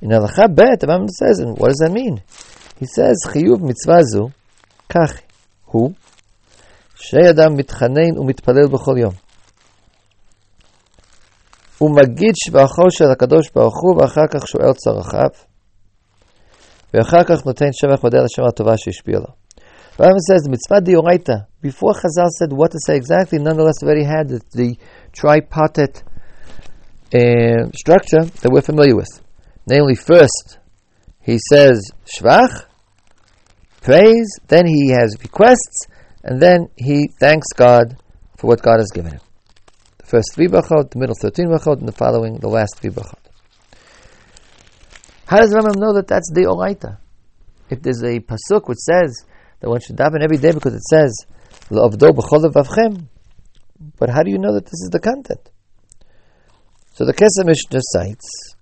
In 0.00 0.10
Bet, 0.10 0.80
the 0.80 0.86
Rambam 0.86 1.08
says, 1.08 1.38
and 1.38 1.56
what 1.58 1.68
does 1.68 1.80
that 1.84 1.92
mean? 1.92 2.22
He 2.78 2.86
says, 2.86 3.16
chiyuv 3.26 3.60
mitzvah 3.60 4.02
zu, 4.02 4.30
כך 4.88 5.20
הוא 5.64 5.92
שאדם 6.94 7.56
מתחנן 7.56 8.18
ומתפלל 8.18 8.66
בכל 8.72 8.94
יום. 8.98 9.12
הוא 11.78 11.90
מגיד 11.96 12.34
שבחו 12.34 12.90
של 12.90 13.04
הקדוש 13.12 13.50
ברוך 13.54 13.74
הוא 13.82 14.02
ואחר 14.02 14.26
כך 14.30 14.48
שואל 14.48 14.72
צרכיו 14.72 15.30
ואחר 16.94 17.24
כך 17.24 17.46
נותן 17.46 17.72
שבח 17.72 18.02
מודה 18.04 18.18
לשם 18.24 18.42
הטובה 18.48 18.76
שהשפיע 18.76 19.18
לו. 19.18 19.44
Rambam 19.98 20.18
says 20.28 20.48
mitzvah 20.48 20.80
dioraita. 20.80 21.46
Before 21.62 21.92
Chazal 21.92 22.28
said 22.38 22.52
what 22.52 22.72
to 22.72 22.78
say 22.84 22.96
exactly, 22.96 23.38
nonetheless 23.38 23.80
already 23.82 24.02
had 24.02 24.28
the, 24.28 24.40
the 24.52 24.76
tripartite 25.12 26.02
uh, 27.14 27.70
structure 27.74 28.24
that 28.24 28.50
we're 28.50 28.60
familiar 28.60 28.96
with. 28.96 29.08
Namely, 29.66 29.94
first 29.94 30.58
he 31.20 31.38
says 31.50 31.90
shvach, 32.04 32.64
praise, 33.80 34.28
then 34.48 34.66
he 34.66 34.90
has 34.90 35.16
requests, 35.22 35.86
and 36.22 36.40
then 36.40 36.68
he 36.76 37.08
thanks 37.20 37.46
God 37.56 37.96
for 38.36 38.48
what 38.48 38.62
God 38.62 38.78
has 38.78 38.90
given 38.92 39.12
him. 39.12 39.20
The 39.98 40.06
first 40.06 40.34
three 40.34 40.48
brachot, 40.48 40.90
the 40.90 40.98
middle 40.98 41.16
thirteen 41.20 41.46
brachot, 41.46 41.78
and 41.78 41.88
the 41.88 41.92
following, 41.92 42.38
the 42.38 42.48
last 42.48 42.76
three 42.76 42.90
brachot. 42.90 43.18
How 45.26 45.38
does 45.38 45.54
Rambam 45.54 45.76
know 45.76 45.94
that 45.94 46.06
that's 46.06 46.30
the 46.34 46.42
oraita? 46.42 46.98
If 47.70 47.80
there's 47.80 48.02
a 48.02 48.20
pasuk 48.20 48.68
which 48.68 48.78
says 48.78 49.24
that 49.60 49.70
one 49.70 49.80
should 49.80 49.96
daven 49.96 50.22
every 50.22 50.36
day 50.36 50.52
because 50.52 50.74
it 50.74 50.82
says 50.82 51.16
but 51.70 51.80
how 54.10 54.22
do 54.22 54.30
you 54.30 54.38
know 54.38 54.52
that 54.52 54.66
this 54.66 54.82
is 54.82 54.90
the 54.92 55.00
content? 55.00 55.48
So 56.94 57.04
the 57.04 57.12
Kesef 57.12 57.44
Mishnah 57.44 57.80
cites 57.82 58.54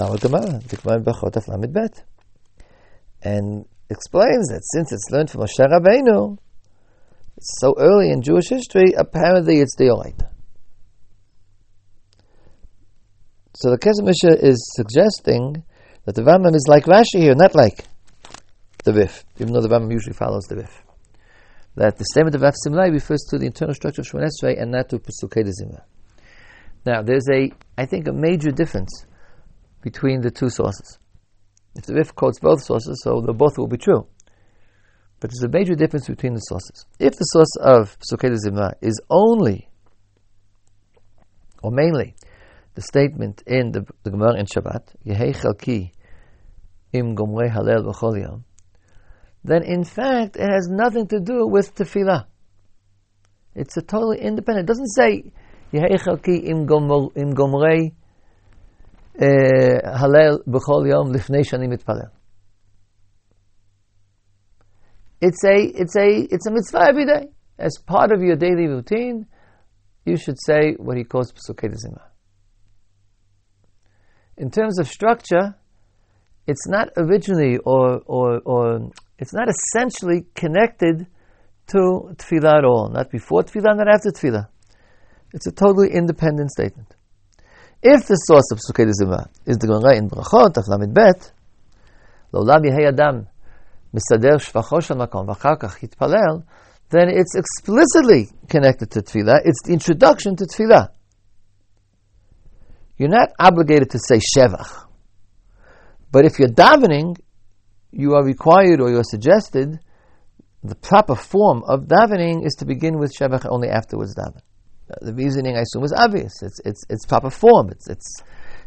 our 0.00 0.16
Gemara, 0.16 0.58
the 0.66 0.76
Gemara 0.76 1.00
Aflamid 1.02 1.70
Bet 1.70 2.02
and 3.22 3.66
explains 3.90 4.48
that 4.48 4.62
since 4.64 4.90
it's 4.90 5.10
learned 5.10 5.28
from 5.28 5.42
Moshe 5.42 5.58
Rabbeinu, 5.58 6.38
so 7.40 7.74
early 7.78 8.10
in 8.10 8.22
Jewish 8.22 8.48
history, 8.48 8.94
apparently 8.96 9.58
it's 9.58 9.76
the 9.76 9.84
Oraita. 9.84 10.30
So 13.54 13.68
the 13.68 13.76
Kesef 13.76 14.04
Mishnah 14.04 14.36
is 14.40 14.56
suggesting 14.74 15.64
that 16.06 16.14
the 16.14 16.22
Rambam 16.22 16.54
is 16.54 16.64
like 16.68 16.84
Rashi 16.84 17.20
here, 17.20 17.34
not 17.34 17.54
like 17.54 17.84
the 18.84 18.94
Rif, 18.94 19.26
even 19.38 19.52
though 19.52 19.60
the 19.60 19.68
Rambam 19.68 19.92
usually 19.92 20.14
follows 20.14 20.44
the 20.44 20.56
Rif. 20.56 20.84
That 21.74 21.98
the 21.98 22.06
statement 22.06 22.34
of 22.34 22.40
Rav 22.40 22.54
Simlai 22.66 22.90
refers 22.90 23.26
to 23.28 23.38
the 23.38 23.44
internal 23.44 23.74
structure 23.74 24.00
of 24.00 24.06
Shemon 24.06 24.26
Esrei 24.26 24.58
and 24.58 24.70
not 24.70 24.88
to 24.88 24.98
Pesukei 24.98 25.44
Zimra. 25.44 25.82
Now, 26.84 27.02
there's 27.02 27.28
a, 27.30 27.50
I 27.76 27.86
think, 27.86 28.08
a 28.08 28.12
major 28.12 28.50
difference 28.50 29.06
between 29.82 30.20
the 30.20 30.30
two 30.30 30.50
sources. 30.50 30.98
If 31.76 31.86
the 31.86 31.94
Rif 31.94 32.14
quotes 32.14 32.40
both 32.40 32.62
sources, 32.62 33.00
so 33.02 33.20
the 33.20 33.32
both 33.32 33.58
will 33.58 33.68
be 33.68 33.76
true. 33.76 34.06
But 35.20 35.30
there's 35.30 35.42
a 35.42 35.48
major 35.48 35.74
difference 35.74 36.08
between 36.08 36.34
the 36.34 36.40
sources. 36.40 36.86
If 36.98 37.12
the 37.14 37.24
source 37.24 37.56
of 37.60 37.98
Pesukei 37.98 38.36
Zimra 38.44 38.72
is 38.80 39.00
only, 39.10 39.68
or 41.62 41.70
mainly, 41.70 42.14
the 42.74 42.82
statement 42.82 43.42
in 43.46 43.72
the, 43.72 43.84
the 44.04 44.10
Gemara 44.10 44.38
in 44.38 44.46
Shabbat, 44.46 44.94
Yehei 45.04 45.34
Chalki 45.34 45.90
im 46.92 47.16
Gomrei 47.16 47.50
Halel 47.50 47.84
B'chol 47.84 48.20
Yom, 48.22 48.44
then 49.44 49.62
in 49.64 49.84
fact 49.84 50.36
it 50.36 50.48
has 50.50 50.68
nothing 50.68 51.06
to 51.08 51.20
do 51.20 51.46
with 51.46 51.74
tefillah. 51.74 52.26
It's 53.54 53.76
a 53.76 53.82
totally 53.82 54.20
independent. 54.20 54.68
It 54.68 54.72
doesn't 54.72 54.94
say 54.94 55.32
Im 55.72 56.66
Gomrei 56.66 57.92
Halel 59.20 60.42
B'chol 60.46 60.88
Yom 60.88 61.12
Lifnei 61.12 61.42
Shani 61.44 61.68
Mitpalel. 61.68 62.10
It's 65.20 65.44
a 65.44 65.56
it's 65.56 65.96
a 65.96 66.08
it's 66.30 66.46
a 66.46 66.50
mitzvah 66.52 66.86
every 66.88 67.04
day. 67.04 67.28
As 67.58 67.76
part 67.84 68.12
of 68.12 68.22
your 68.22 68.36
daily 68.36 68.68
routine, 68.68 69.26
you 70.04 70.16
should 70.16 70.36
say 70.40 70.74
what 70.78 70.96
he 70.96 71.04
calls 71.04 71.32
Pesukei 71.32 71.74
Zimra. 71.74 72.04
In 74.36 74.50
terms 74.50 74.78
of 74.78 74.86
structure, 74.86 75.56
it's 76.46 76.68
not 76.68 76.90
originally 76.96 77.58
or, 77.58 78.00
or, 78.06 78.40
or 78.44 78.90
it's 79.18 79.34
not 79.34 79.48
essentially 79.48 80.26
connected 80.34 81.08
to 81.66 82.14
tefillah 82.16 82.58
at 82.58 82.64
all. 82.64 82.88
Not 82.90 83.10
before 83.10 83.42
tefillah, 83.42 83.76
not 83.76 83.88
after 83.88 84.10
tefillah. 84.10 84.48
It's 85.33 85.47
a 85.47 85.51
totally 85.51 85.89
independent 85.91 86.51
statement. 86.51 86.95
If 87.81 88.07
the 88.07 88.15
source 88.15 88.49
of 88.51 88.59
Pesukei 88.59 88.89
Zimra 88.91 89.27
is 89.45 89.57
the 89.57 89.67
Gemara 89.67 89.97
in 89.97 90.09
Brachot, 90.09 90.53
Taflamid 90.53 90.93
Bet, 90.93 91.31
לעולם 92.33 92.65
יהי 92.65 92.89
אדם 92.89 93.21
מסדר 93.93 94.37
שפחו 94.37 94.81
של 94.81 94.93
מקום 94.93 95.29
ואחר 95.29 95.55
כך 95.59 95.83
יתפלל, 95.83 96.41
then 96.89 97.09
it's 97.09 97.35
explicitly 97.35 98.31
connected 98.47 98.91
to 98.91 99.01
tefillah. 99.01 99.39
It's 99.43 99.61
the 99.65 99.73
introduction 99.73 100.35
to 100.35 100.45
tefillah. 100.45 100.89
You're 102.97 103.09
not 103.09 103.29
obligated 103.39 103.89
to 103.91 103.99
say 103.99 104.19
shevach. 104.19 104.85
But 106.11 106.25
if 106.25 106.39
you're 106.39 106.49
davening, 106.49 107.17
you 107.91 108.13
are 108.13 108.23
required 108.23 108.79
or 108.79 108.89
you're 108.89 109.03
suggested, 109.03 109.79
the 110.63 110.75
proper 110.75 111.15
form 111.15 111.63
of 111.67 111.81
davening 111.81 112.45
is 112.45 112.53
to 112.59 112.65
begin 112.65 112.99
with 112.99 113.11
shevach 113.17 113.45
only 113.49 113.69
afterwards 113.69 114.15
daven. 114.15 114.41
The 115.00 115.12
reasoning, 115.12 115.56
I 115.56 115.60
assume, 115.60 115.84
is 115.84 115.92
obvious. 115.92 116.42
It's, 116.42 116.60
it's, 116.64 116.84
it's 116.88 117.06
proper 117.06 117.30
form. 117.30 117.70
It's, 117.70 117.88
it's, 117.88 118.22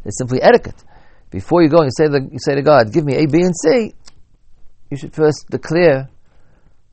it's 0.06 0.18
simply 0.18 0.42
etiquette. 0.42 0.84
Before 1.30 1.64
you 1.64 1.70
go, 1.70 1.78
and 1.78 1.86
you 1.86 1.92
say, 1.98 2.10
the, 2.10 2.28
you 2.32 2.40
say 2.40 2.56
to 2.56 2.62
God, 2.62 2.94
give 2.94 3.06
me 3.06 3.16
A, 3.16 3.26
B, 3.26 3.42
and 3.42 3.56
C, 3.56 3.94
you 4.90 4.98
should 4.98 5.14
first 5.14 5.48
declare 5.50 6.10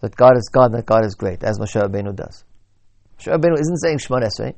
that 0.00 0.14
God 0.14 0.36
is 0.36 0.48
God 0.52 0.66
and 0.66 0.74
that 0.74 0.86
God 0.86 1.04
is 1.04 1.14
great, 1.14 1.42
as 1.42 1.58
Moshe 1.58 1.80
Rabbeinu 1.80 2.14
does. 2.14 2.44
Moshe 3.18 3.32
Rabbeinu 3.32 3.58
isn't 3.60 3.78
saying 3.78 3.98
Shemon 3.98 4.22
Esrei, 4.22 4.54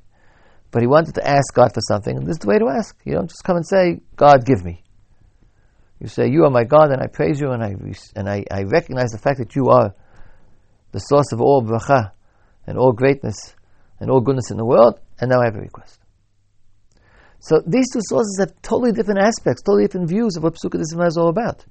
but 0.71 0.83
he 0.83 0.87
wanted 0.87 1.15
to 1.15 1.27
ask 1.27 1.55
God 1.55 1.73
for 1.73 1.81
something, 1.81 2.17
and 2.17 2.27
this 2.27 2.35
is 2.35 2.39
the 2.41 2.49
way 2.49 2.59
to 2.59 2.69
ask. 2.69 2.97
You 3.05 3.15
don't 3.15 3.29
just 3.29 3.43
come 3.43 3.57
and 3.57 3.67
say, 3.67 4.01
God, 4.17 4.45
give 4.45 4.65
me. 4.65 4.85
You 5.99 6.09
say, 6.09 6.29
You 6.29 6.45
are 6.45 6.51
my 6.51 6.65
God, 6.65 6.91
and 6.91 7.03
I 7.03 7.07
praise 7.07 7.41
you, 7.41 7.51
and 7.51 7.63
I, 7.63 7.75
and 8.15 8.29
I, 8.29 8.45
I 8.51 8.63
recognize 8.63 9.11
the 9.11 9.19
fact 9.19 9.39
that 9.39 9.57
you 9.57 9.69
are 9.69 9.95
the 10.93 10.99
source 10.99 11.33
of 11.33 11.41
all 11.41 11.63
bracha, 11.63 12.13
and 12.67 12.79
all 12.79 12.93
greatness, 12.93 13.55
and 14.01 14.11
all 14.11 14.21
goodness 14.21 14.51
in 14.51 14.57
the 14.57 14.65
world, 14.65 14.99
and 15.21 15.31
now 15.31 15.41
I 15.41 15.45
have 15.45 15.57
a 15.57 15.61
request. 15.61 16.01
So 17.41 17.63
these 17.67 17.91
two 17.93 18.01
sources 18.03 18.37
have 18.41 18.61
totally 18.63 18.93
different 18.93 19.21
aspects, 19.21 19.63
totally 19.63 19.85
different 19.85 20.09
views 20.09 20.37
of 20.37 20.43
what 20.43 20.55
Zimra 20.55 21.07
is 21.07 21.17
all 21.17 21.29
about. 21.29 21.65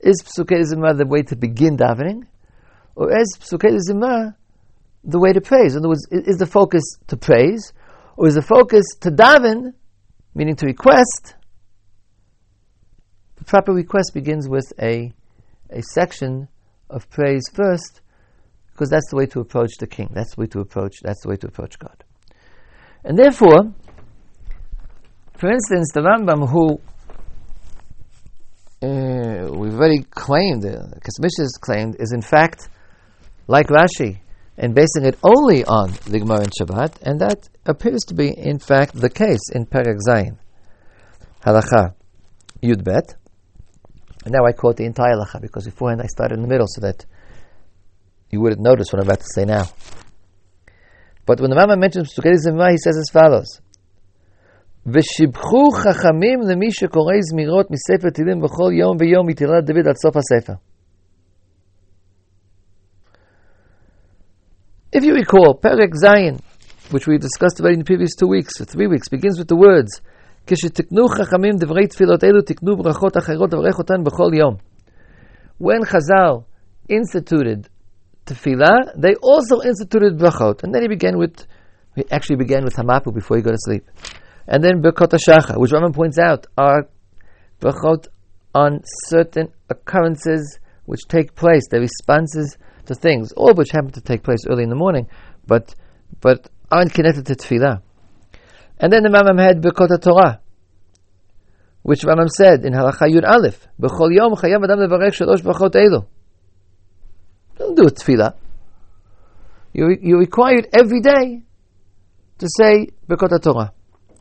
Is 0.00 0.22
Zimra 0.22 0.96
the 0.96 1.06
way 1.06 1.22
to 1.22 1.36
begin 1.36 1.76
davening? 1.76 2.26
Or 2.94 3.10
is 3.10 3.38
Zimra 3.40 4.34
the 5.04 5.18
way 5.18 5.32
to 5.32 5.40
praise? 5.40 5.74
In 5.74 5.80
other 5.80 5.88
words, 5.88 6.06
is 6.10 6.38
the 6.38 6.46
focus 6.46 6.82
to 7.08 7.16
praise? 7.16 7.72
Or 8.16 8.28
is 8.28 8.34
the 8.34 8.42
focus 8.42 8.84
to 9.00 9.10
daven, 9.10 9.74
meaning 10.34 10.56
to 10.56 10.66
request? 10.66 11.34
The 13.36 13.44
proper 13.44 13.72
request 13.72 14.12
begins 14.14 14.48
with 14.48 14.72
a, 14.80 15.12
a 15.70 15.82
section 15.82 16.48
of 16.88 17.08
praise 17.10 17.44
first, 17.52 18.00
because 18.80 18.88
that's 18.88 19.10
the 19.10 19.16
way 19.16 19.26
to 19.26 19.40
approach 19.40 19.72
the 19.78 19.86
king. 19.86 20.08
That's 20.10 20.34
the 20.34 20.40
way 20.40 20.46
to 20.46 20.60
approach, 20.60 21.02
that's 21.02 21.20
the 21.20 21.28
way 21.28 21.36
to 21.36 21.48
approach 21.48 21.78
God. 21.78 22.02
And 23.04 23.18
therefore, 23.18 23.74
for 25.36 25.50
instance, 25.50 25.90
the 25.92 26.00
Rambam 26.00 26.48
who 26.48 26.80
uh, 28.82 29.52
we've 29.52 29.74
already 29.74 30.04
claimed, 30.08 30.64
uh, 30.64 30.86
has 31.04 31.58
claimed, 31.60 31.96
is 32.00 32.12
in 32.14 32.22
fact 32.22 32.70
like 33.48 33.66
Rashi 33.66 34.20
and 34.56 34.74
basing 34.74 35.04
it 35.04 35.18
only 35.22 35.62
on 35.66 35.92
the 36.06 36.18
Gemara 36.18 36.44
and 36.44 36.52
Shabbat, 36.58 37.02
and 37.02 37.20
that 37.20 37.50
appears 37.66 38.04
to 38.04 38.14
be 38.14 38.30
in 38.30 38.58
fact 38.58 38.94
the 38.94 39.10
case 39.10 39.50
in 39.52 39.66
Perek 39.66 39.98
Zayin, 40.08 40.38
Halacha 41.44 41.92
Yud 42.62 42.82
Bet. 42.82 43.14
And 44.24 44.32
now 44.32 44.46
I 44.46 44.52
quote 44.52 44.78
the 44.78 44.86
entire 44.86 45.16
halacha 45.16 45.42
because 45.42 45.66
beforehand 45.66 46.00
I 46.00 46.06
started 46.06 46.36
in 46.36 46.42
the 46.42 46.48
middle 46.48 46.66
so 46.66 46.80
that 46.80 47.04
you 48.31 48.41
wouldn't 48.41 48.61
notice 48.61 48.91
what 48.91 49.01
I'm 49.01 49.07
about 49.07 49.19
to 49.19 49.31
say 49.33 49.45
now. 49.45 49.65
But 51.25 51.39
when 51.39 51.49
the 51.49 51.55
Rambam 51.55 51.79
mentions 51.79 52.13
Pesukei 52.13 52.35
Zimra, 52.45 52.71
he 52.71 52.77
says 52.77 52.97
as 52.97 53.09
follows: 53.11 53.61
ושיבחו 54.85 55.71
חכמים 55.71 56.39
למי 56.49 56.71
שקורא 56.71 57.13
זמירות 57.21 57.67
מספר 57.71 58.09
תהילים 58.09 58.41
בכל 58.41 58.71
יום 58.73 58.97
ויום 58.99 59.27
מתהילת 59.27 59.65
דוד 59.65 59.87
עד 59.87 59.95
סוף 59.95 60.15
הספר. 60.17 60.53
If 64.95 65.03
you 65.03 65.13
recall, 65.13 65.59
Perek 65.59 65.93
Zayin, 66.03 66.39
which 66.91 67.07
we 67.07 67.17
discussed 67.17 67.59
already 67.59 67.73
in 67.73 67.79
the 67.79 67.85
previous 67.85 68.15
two 68.15 68.27
weeks, 68.27 68.61
or 68.61 68.65
three 68.65 68.87
weeks, 68.87 69.09
begins 69.09 69.37
with 69.39 69.47
the 69.47 69.57
words, 69.57 70.01
כשתקנו 70.47 71.07
חכמים 71.07 71.55
דברי 71.59 71.87
תפילות 71.87 72.23
אלו, 72.23 72.41
תקנו 72.41 72.77
ברכות 72.77 73.17
אחרות 73.17 73.53
לברך 73.53 73.79
אותן 73.79 74.03
בכל 74.03 74.31
יום. 74.33 74.55
When 75.59 75.81
Chazal 75.83 76.43
instituted 76.91 77.67
tefillah, 78.26 78.92
they 78.96 79.14
also 79.22 79.60
instituted 79.60 80.18
brachot. 80.18 80.62
And 80.62 80.74
then 80.74 80.82
he 80.82 80.88
began 80.88 81.18
with, 81.18 81.46
he 81.96 82.04
actually 82.10 82.36
began 82.36 82.64
with 82.64 82.74
HaMapil 82.74 83.14
before 83.14 83.36
he 83.36 83.42
go 83.42 83.50
to 83.50 83.58
sleep. 83.58 83.84
And 84.46 84.64
then 84.64 84.82
Birkot 84.82 85.10
HaShacha, 85.10 85.58
which 85.58 85.72
Raman 85.72 85.92
points 85.92 86.18
out, 86.18 86.46
are 86.58 86.88
brachot 87.60 88.08
on 88.54 88.80
certain 89.06 89.48
occurrences 89.68 90.58
which 90.86 91.06
take 91.06 91.34
place, 91.36 91.62
the 91.70 91.78
responses 91.78 92.58
to 92.86 92.94
things, 92.94 93.32
all 93.32 93.54
which 93.54 93.70
happen 93.70 93.92
to 93.92 94.00
take 94.00 94.24
place 94.24 94.40
early 94.48 94.64
in 94.64 94.70
the 94.70 94.76
morning, 94.76 95.06
but 95.46 95.74
but 96.20 96.50
aren't 96.70 96.92
connected 96.92 97.26
to 97.26 97.34
tefillah. 97.34 97.80
And 98.78 98.92
then 98.92 99.04
the 99.04 99.08
Rambam 99.10 99.40
had 99.40 99.62
Birkot 99.62 100.02
Torah, 100.02 100.40
which 101.82 102.00
Rambam 102.00 102.28
said 102.28 102.64
in 102.64 102.72
Halacha 102.72 103.08
Yud 103.08 103.24
Aleph, 103.24 103.68
B'chol 103.80 104.12
yom 104.12 104.34
chayav 104.34 104.64
adam 104.64 104.80
levarech 104.80 105.14
shalosh 105.14 105.42
brachot 105.42 105.74
elu. 105.74 106.06
Don't 107.60 107.76
do 107.76 107.84
it 107.84 107.96
tefillah. 107.96 108.32
You, 109.74 109.94
you're 110.00 110.18
required 110.18 110.66
every 110.72 111.00
day 111.02 111.42
to 112.38 112.46
say 112.58 112.88
Birkot 113.06 113.42
Torah. 113.42 113.72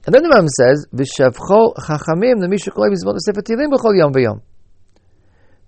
And 0.05 0.13
then 0.13 0.23
the 0.23 0.29
Rambam 0.29 0.49
says, 0.49 0.85
"V'shavcho 0.93 1.73
chachamim 1.77 2.41
l'mi 2.41 2.57
shekolei 2.57 2.91
mizmot 2.91 3.17
sefer 3.19 3.41
tilim 3.41 3.71
b'chol 3.71 3.97
yom 3.97 4.13
v'yom." 4.13 4.41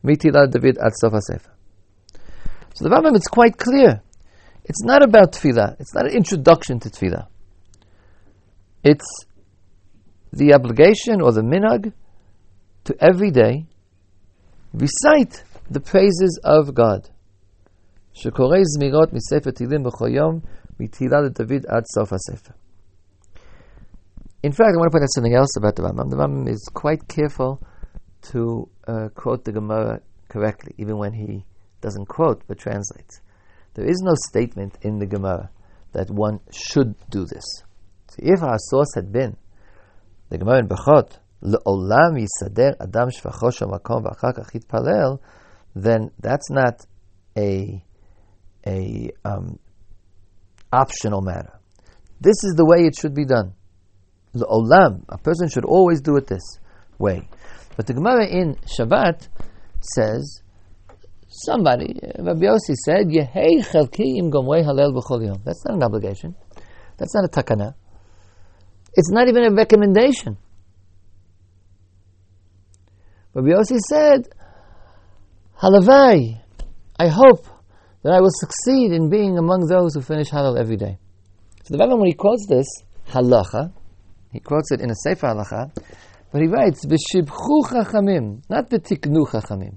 Mitila 0.04 0.52
David 0.52 0.78
ad 0.80 0.92
sof 1.00 1.14
sefer. 1.22 1.50
So 2.74 2.84
the 2.84 2.90
Rambam 2.90 3.16
it's 3.16 3.28
quite 3.28 3.58
clear. 3.58 4.02
It's 4.66 4.84
not 4.84 5.02
about 5.02 5.32
tefillah. 5.32 5.80
It's 5.80 5.94
not 5.94 6.08
an 6.08 6.12
introduction 6.12 6.80
to 6.82 6.90
tefillah. 6.90 7.28
It's 8.84 9.26
the 10.34 10.54
obligation 10.54 11.22
or 11.22 11.32
the 11.32 11.42
minhag 11.42 11.94
to 12.84 12.96
every 13.00 13.32
day 13.32 13.66
recite 14.74 15.44
the 15.70 15.80
praises 15.80 16.38
of 16.44 16.74
God. 16.76 17.10
Shekorei 18.14 18.64
zmirot 18.64 19.14
misefer 19.14 19.52
tilim 19.52 19.84
b'chol 19.86 20.14
yom 20.14 20.42
mitila 20.80 21.34
David 21.34 21.66
ad 21.66 21.86
sof 21.88 22.10
sefer. 22.10 22.54
In 24.44 24.52
fact, 24.52 24.72
I 24.74 24.78
want 24.78 24.92
to 24.92 24.98
point 24.98 25.04
out 25.04 25.14
something 25.14 25.36
else 25.36 25.56
about 25.56 25.76
the 25.76 25.84
Rambam. 25.84 26.10
The 26.10 26.18
Rambam 26.18 26.50
is 26.50 26.68
quite 26.74 27.08
careful 27.08 27.62
to 28.32 28.68
uh, 28.88 29.10
quote 29.14 29.46
the 29.46 29.52
Gemara 29.52 30.02
correctly, 30.30 30.74
even 30.78 30.98
when 30.98 31.14
he 31.14 31.46
doesn't 31.82 32.08
quote 32.08 32.44
but 32.48 32.58
translates. 32.58 33.22
There 33.76 33.86
is 33.86 34.02
no 34.04 34.14
statement 34.30 34.78
in 34.82 34.98
the 34.98 35.06
Gemara 35.06 35.52
that 35.94 36.10
one 36.10 36.40
should 36.52 36.96
do 37.10 37.26
this. 37.26 37.46
So 38.10 38.18
if 38.18 38.42
our 38.42 38.58
source 38.58 38.96
had 38.96 39.12
been 39.12 39.38
the 40.30 40.38
Gemara 40.38 40.60
in 40.60 40.68
Bechot, 40.68 41.20
Le'olam 41.44 42.18
yisader 42.18 42.76
adam 42.80 43.10
shvacho 43.10 43.70
makom 43.70 44.04
v'achar 44.04 44.38
kach 44.38 44.52
yitpalel, 44.54 45.20
then 45.76 46.12
that's 46.20 46.50
not 46.50 46.86
a 47.38 47.84
a 48.66 49.12
um, 49.26 49.60
optional 50.72 51.22
matter. 51.22 51.60
This 52.20 52.44
is 52.44 52.54
the 52.56 52.66
way 52.66 52.86
it 52.86 52.96
should 53.00 53.16
be 53.16 53.26
done. 53.26 53.54
The 54.34 54.46
olam, 54.46 55.04
a 55.10 55.18
person 55.18 55.50
should 55.50 55.66
always 55.66 56.02
do 56.02 56.16
it 56.18 56.28
this 56.28 56.60
way. 56.98 57.28
But 57.76 57.88
the 57.88 57.94
Gemara 57.94 58.28
in 58.28 58.56
Shabbat 58.66 59.28
says, 59.82 60.42
somebody, 61.28 62.00
Rabbi 62.20 62.46
Yossi 62.46 62.76
said, 62.76 63.08
Yehei 63.08 63.64
chelki 63.64 64.18
im 64.20 64.32
gomrei 64.32 64.64
halel 64.64 64.94
b'chol 64.94 65.26
yom. 65.26 65.42
That's 65.44 65.66
not 65.66 65.76
an 65.76 65.84
obligation. 65.84 66.36
That's 66.98 67.16
not 67.16 67.26
a 67.26 67.28
takana. 67.28 67.74
It's 68.94 69.10
not 69.10 69.28
even 69.28 69.46
a 69.46 69.52
recommendation. 69.52 70.38
Rabbi 73.34 73.48
Yossi 73.48 73.80
said, 73.90 74.28
Halavai, 75.62 76.42
I 77.00 77.08
hope 77.08 77.46
that 78.04 78.14
I 78.14 78.20
will 78.20 78.32
succeed 78.32 78.92
in 78.92 79.10
being 79.10 79.38
among 79.38 79.68
those 79.68 79.94
who 79.94 80.02
finish 80.02 80.30
Halal 80.30 80.60
every 80.60 80.78
day. 80.78 80.98
So 81.64 81.78
the 81.78 81.84
Rambam, 81.84 82.00
when 82.00 82.08
he 82.08 82.14
quotes 82.14 82.48
this, 82.48 82.68
halacha, 83.10 83.72
he 84.32 84.40
quotes 84.40 84.72
it 84.72 84.82
in 84.82 84.90
a 84.90 84.96
Sefer 84.96 85.28
halacha, 85.28 85.72
but 86.32 86.42
he 86.42 86.48
writes, 86.48 86.86
V'shibchu 86.86 87.64
chachamim, 87.66 88.42
not 88.50 88.70
v'tiknu 88.70 89.28
chachamim. 89.28 89.76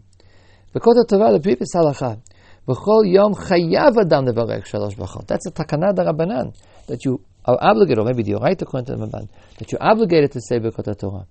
V'kot 0.75 1.09
Torah, 1.09 1.33
the 1.33 1.41
previous 1.41 1.75
halacha, 1.75 2.21
V'chol 2.67 3.13
yom 3.13 3.35
chayav 3.35 4.01
adam 4.01 4.27
levarech 4.27 4.67
shalosh 4.67 4.95
brachot. 4.95 5.27
That's 5.27 5.47
a 5.47 5.51
takana 5.51 5.93
darabanan, 5.93 6.57
that 6.87 7.05
you 7.05 7.21
are 7.45 7.59
obligated, 7.61 7.99
or 7.99 8.07
maybe 8.07 8.23
the 8.23 8.33
Yoraita 8.33 8.63
according 8.63 8.87
to 8.87 8.97
the 8.97 9.07
Ramban, 9.07 9.29
that 9.59 9.71
you're 9.71 9.83
obligated 9.83 10.33
to 10.33 10.41
say 10.41 10.59
V'kot 10.59 10.99
Torah. 10.99 11.27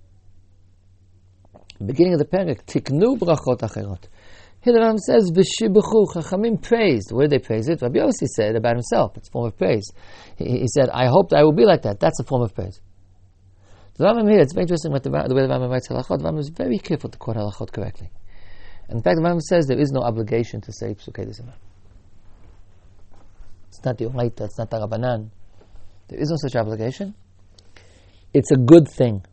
Beginning 1.84 2.14
of 2.14 2.20
the 2.20 2.26
parak, 2.26 2.66
tiknu 2.66 3.18
brachot 3.18 3.62
acherot. 3.62 4.04
Ram 4.72 4.98
says, 4.98 5.32
V'shibuchu, 5.32 6.14
Chachamim 6.14 6.62
praised. 6.62 7.12
Where 7.12 7.28
they 7.28 7.40
praise 7.40 7.68
it? 7.68 7.82
Rabbi 7.82 8.00
Yossi 8.00 8.28
said 8.28 8.56
about 8.56 8.76
himself. 8.76 9.18
It's 9.18 9.28
a 9.28 9.32
form 9.32 9.48
of 9.48 9.58
praise. 9.58 9.92
He, 10.38 10.60
he 10.60 10.68
said, 10.68 10.90
I 10.90 11.08
hope 11.08 11.30
that 11.30 11.40
I 11.40 11.44
will 11.44 11.54
be 11.54 11.66
like 11.66 11.82
that. 11.82 12.00
That's 12.00 12.20
a 12.20 12.24
form 12.24 12.44
of 12.44 12.56
praise. 12.56 12.80
The 13.96 14.06
Rambam 14.06 14.32
here, 14.32 14.40
it's 14.40 14.54
very 14.54 14.64
interesting 14.64 14.92
what 14.92 15.04
the, 15.04 15.10
the 15.10 15.36
way 15.36 15.42
the 15.42 15.48
Rambam 15.50 15.70
writes 15.70 15.90
halachot. 15.90 16.20
The 16.20 16.30
Rambam 16.30 16.40
is 16.40 16.50
very 16.50 16.80
careful 16.80 17.10
to 17.10 17.18
quote 17.18 17.36
halachot 17.36 17.74
correctly. 17.74 18.10
And 18.88 18.98
In 18.98 19.04
fact, 19.04 19.18
the 19.18 19.22
Rambam 19.22 19.42
says 19.42 19.68
there 19.68 19.80
is 19.80 19.92
no 19.92 20.02
obligation 20.02 20.62
to 20.62 20.72
say 20.72 20.96
Psukei 20.96 21.28
Dezimah. 21.28 21.56
It's 23.68 23.84
not 23.84 23.98
the 23.98 24.06
Umaita, 24.06 24.42
it's 24.42 24.58
not 24.58 24.70
the 24.70 24.78
Rabbanan. 24.78 25.30
There 26.08 26.20
is 26.20 26.30
no 26.30 26.38
such 26.38 26.56
obligation. 26.56 27.16
It's 28.34 28.52
a 28.52 28.58
good 28.58 28.88
thing. 28.88 29.24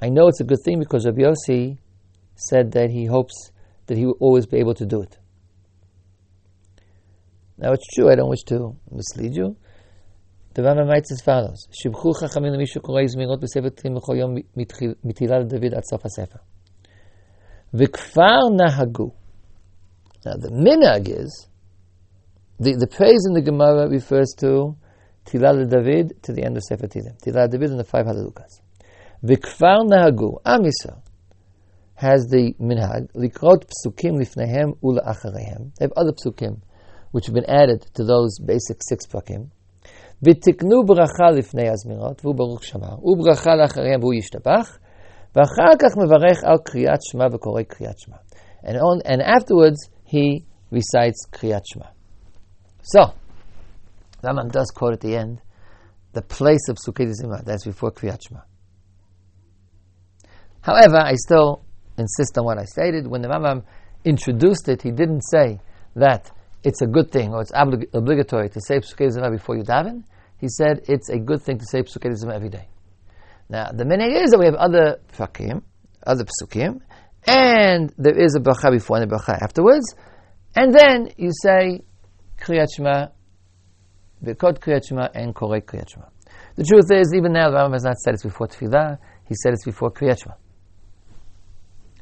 I 0.00 0.08
know 0.10 0.28
it's 0.28 0.40
a 0.40 0.44
good 0.44 0.60
thing 0.64 0.78
because 0.78 1.06
Rabbi 1.06 1.22
Yossi 1.22 1.78
said 2.36 2.72
that 2.72 2.90
he 2.90 3.06
hopes 3.06 3.50
that 3.88 3.98
he 3.98 4.06
will 4.06 4.16
always 4.20 4.46
be 4.46 4.58
able 4.58 4.74
to 4.74 4.86
do 4.86 5.02
it. 5.02 5.18
Now 7.58 7.72
it's 7.72 7.86
true, 7.92 8.10
I 8.10 8.14
don't 8.14 8.30
wish 8.30 8.44
to 8.44 8.76
mislead 8.90 9.34
you. 9.34 9.56
The 10.54 10.62
Rambam 10.62 10.88
writes 10.88 11.10
as 11.10 11.20
follows: 11.20 11.66
Shibchu 11.72 12.14
chachamim 12.14 12.54
lemishu 12.54 12.80
korei 12.80 13.08
zmirot 13.08 13.42
b'sefer 13.42 13.76
trim 13.76 13.94
b'chol 13.94 14.16
yom 14.16 14.36
mitila 15.04 15.48
David 15.48 15.74
ad 15.74 15.84
sof 15.84 16.02
hasefer. 16.02 16.38
V'kfar 17.74 18.50
nahagu. 18.50 19.12
Now 20.24 20.34
the 20.34 20.50
minhag 20.50 21.08
is 21.08 21.48
the, 22.60 22.74
the 22.76 22.86
praise 22.86 23.24
in 23.26 23.34
the 23.34 23.42
Gemara 23.42 23.88
refers 23.88 24.34
to 24.38 24.76
Tilal 25.26 25.68
David 25.68 26.22
to 26.22 26.32
the 26.32 26.42
end 26.42 26.56
of 26.56 26.64
Sefer 26.64 26.86
Tilim. 26.86 27.20
Tilal 27.22 27.50
David 27.50 27.70
and 27.70 27.78
the 27.78 27.84
five 27.84 28.06
Halalukas. 28.06 28.60
V'kfar 29.24 29.88
nahagu. 29.88 30.40
Am 30.44 30.62
Yisrael 30.62 31.02
has 31.97 32.27
the 32.27 32.53
minhag 32.59 33.11
likrot 33.13 33.65
psukim 33.71 34.19
lifnehem 34.21 34.77
ula 34.81 35.01
acharehem. 35.03 35.73
They 35.75 35.85
have 35.85 35.93
other 35.95 36.11
psukim 36.11 36.61
which 37.11 37.27
have 37.27 37.35
been 37.35 37.49
added 37.49 37.85
to 37.95 38.03
those 38.03 38.39
basic 38.39 38.81
six 38.81 39.05
psukim. 39.05 39.51
ותקנו 40.25 40.85
ברכה 40.85 41.31
לפני 41.37 41.69
הזמירות, 41.69 42.25
והוא 42.25 42.35
ברוך 42.35 42.63
שמר, 42.63 42.95
וברכה 43.05 43.55
לאחריהם 43.55 43.99
והוא 43.99 44.13
ישתבח, 44.13 44.77
ואחר 45.35 45.75
כך 45.79 45.97
מברך 45.97 46.43
על 46.43 46.57
קריאת 46.63 47.01
שמע 47.01 47.25
וקורא 47.33 47.61
קריאת 47.63 47.99
שמע. 47.99 48.15
And, 48.63 48.75
on, 48.75 49.01
and 49.05 49.21
afterwards 49.21 49.89
he 50.05 50.45
recites 50.71 51.27
קריאת 51.31 51.65
שמע. 51.65 51.85
So, 52.83 53.13
Rambam 54.23 54.51
does 54.51 54.71
quote 54.71 54.93
at 54.93 55.01
the 55.01 55.15
end, 55.15 55.41
the 56.13 56.21
place 56.21 56.69
of 56.69 56.77
Sukkot 56.77 57.11
Zimah, 57.21 57.43
that's 57.43 57.65
before 57.65 57.91
Kriyat 57.91 58.19
Shema. 58.27 58.41
However, 60.61 60.97
I 60.97 61.15
still 61.15 61.65
insist 61.98 62.38
on 62.38 62.44
what 62.44 62.58
I 62.58 62.64
stated. 62.64 63.06
When 63.06 63.22
the 63.22 63.28
Rambam 63.28 63.64
introduced 64.04 64.68
it, 64.68 64.82
he 64.82 64.90
didn't 64.90 65.22
say 65.22 65.60
that 65.96 66.30
it's 66.64 66.82
a 66.82 66.86
good 66.86 67.10
thing 67.10 67.32
or 67.32 67.42
it's 67.42 67.52
oblig- 67.52 67.88
obligatory 67.94 68.48
to 68.50 68.60
say 68.60 68.78
Psukei 68.78 69.08
Zimah 69.08 69.30
before 69.30 69.56
you 69.56 69.62
daven. 69.62 70.04
He 70.38 70.48
said 70.48 70.82
it's 70.88 71.08
a 71.08 71.18
good 71.18 71.42
thing 71.42 71.58
to 71.58 71.64
say 71.66 71.82
Psukei 71.82 72.10
Zimah 72.12 72.34
every 72.34 72.48
day. 72.48 72.68
Now, 73.48 73.70
the 73.72 73.84
meaning 73.84 74.12
is 74.12 74.30
that 74.30 74.38
we 74.38 74.44
have 74.44 74.54
other 74.56 74.98
psukim, 75.12 75.62
other 76.06 76.24
psukim, 76.24 76.80
and 77.26 77.92
there 77.96 78.16
is 78.16 78.34
a 78.36 78.40
bracha 78.40 78.70
before 78.70 78.98
and 78.98 79.10
a 79.10 79.14
bracha 79.14 79.40
afterwards, 79.40 79.94
and 80.54 80.74
then 80.74 81.10
you 81.16 81.30
say 81.42 81.82
Kriyat 82.40 82.66
Shema, 82.76 83.06
Birkot 84.22 84.58
Kriyat 84.58 84.86
Shema, 84.86 85.08
and 85.14 85.34
Korek 85.34 85.64
Kriyat 85.64 85.90
Shema. 85.90 86.06
The 86.56 86.64
truth 86.64 86.90
is, 86.92 87.14
even 87.14 87.32
now, 87.32 87.50
the 87.50 87.56
Rambam 87.56 87.72
has 87.72 87.84
not 87.84 87.96
said 87.98 88.14
it's 88.14 88.22
before 88.22 88.48
Tefillah, 88.48 88.98
he 89.26 89.34
said 89.34 89.54
it's 89.54 89.64
before 89.64 89.90
Kriyat 89.90 90.22
Shema. 90.22 90.34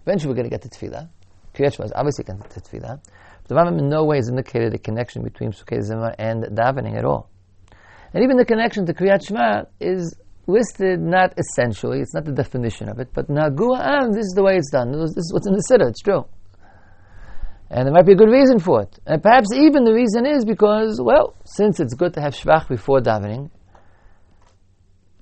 Eventually, 0.06 0.30
we're 0.30 0.36
going 0.36 0.50
to 0.50 0.50
get 0.50 0.62
to 0.62 0.68
Tefillah. 0.68 1.08
Kriyat 1.54 1.74
Shema 1.74 1.86
is 1.86 1.92
obviously 1.96 2.24
going 2.24 2.38
to 2.38 2.48
get 2.48 2.52
to 2.52 2.60
Tefillah. 2.60 3.00
But 3.42 3.48
the 3.48 3.54
Rambam 3.54 3.78
in 3.78 3.88
no 3.88 4.04
way 4.04 4.16
has 4.16 4.28
indicated 4.28 4.72
a 4.74 4.78
connection 4.78 5.22
between 5.22 5.50
Sukkot 5.50 5.80
Zimah 5.80 6.14
and 6.18 6.44
davening 6.56 6.96
at 6.96 7.04
all. 7.04 7.28
And 8.14 8.22
even 8.22 8.36
the 8.36 8.44
connection 8.44 8.86
to 8.86 8.94
Kriyat 8.94 9.26
Shema 9.26 9.64
is 9.80 10.16
listed 10.46 11.00
not 11.00 11.34
essentially, 11.36 12.00
it's 12.00 12.14
not 12.14 12.24
the 12.24 12.32
definition 12.32 12.88
of 12.88 13.00
it, 13.00 13.08
but 13.12 13.28
Nagua 13.28 13.80
ah, 13.80 14.06
this 14.06 14.26
is 14.26 14.32
the 14.36 14.44
way 14.44 14.56
it's 14.56 14.70
done. 14.70 14.92
This 14.92 15.10
is 15.16 15.32
what's 15.32 15.46
in 15.48 15.54
the 15.54 15.64
Siddur, 15.68 15.88
it's 15.90 16.00
true. 16.00 16.24
And 17.68 17.86
there 17.86 17.92
might 17.92 18.06
be 18.06 18.12
a 18.12 18.16
good 18.16 18.30
reason 18.30 18.60
for 18.60 18.82
it. 18.82 18.96
And 19.06 19.20
perhaps 19.20 19.52
even 19.52 19.82
the 19.82 19.92
reason 19.92 20.24
is 20.24 20.44
because, 20.44 21.00
well, 21.02 21.34
since 21.44 21.80
it's 21.80 21.94
good 21.94 22.14
to 22.14 22.20
have 22.20 22.32
Shvach 22.32 22.68
before 22.68 23.00
davening, 23.00 23.50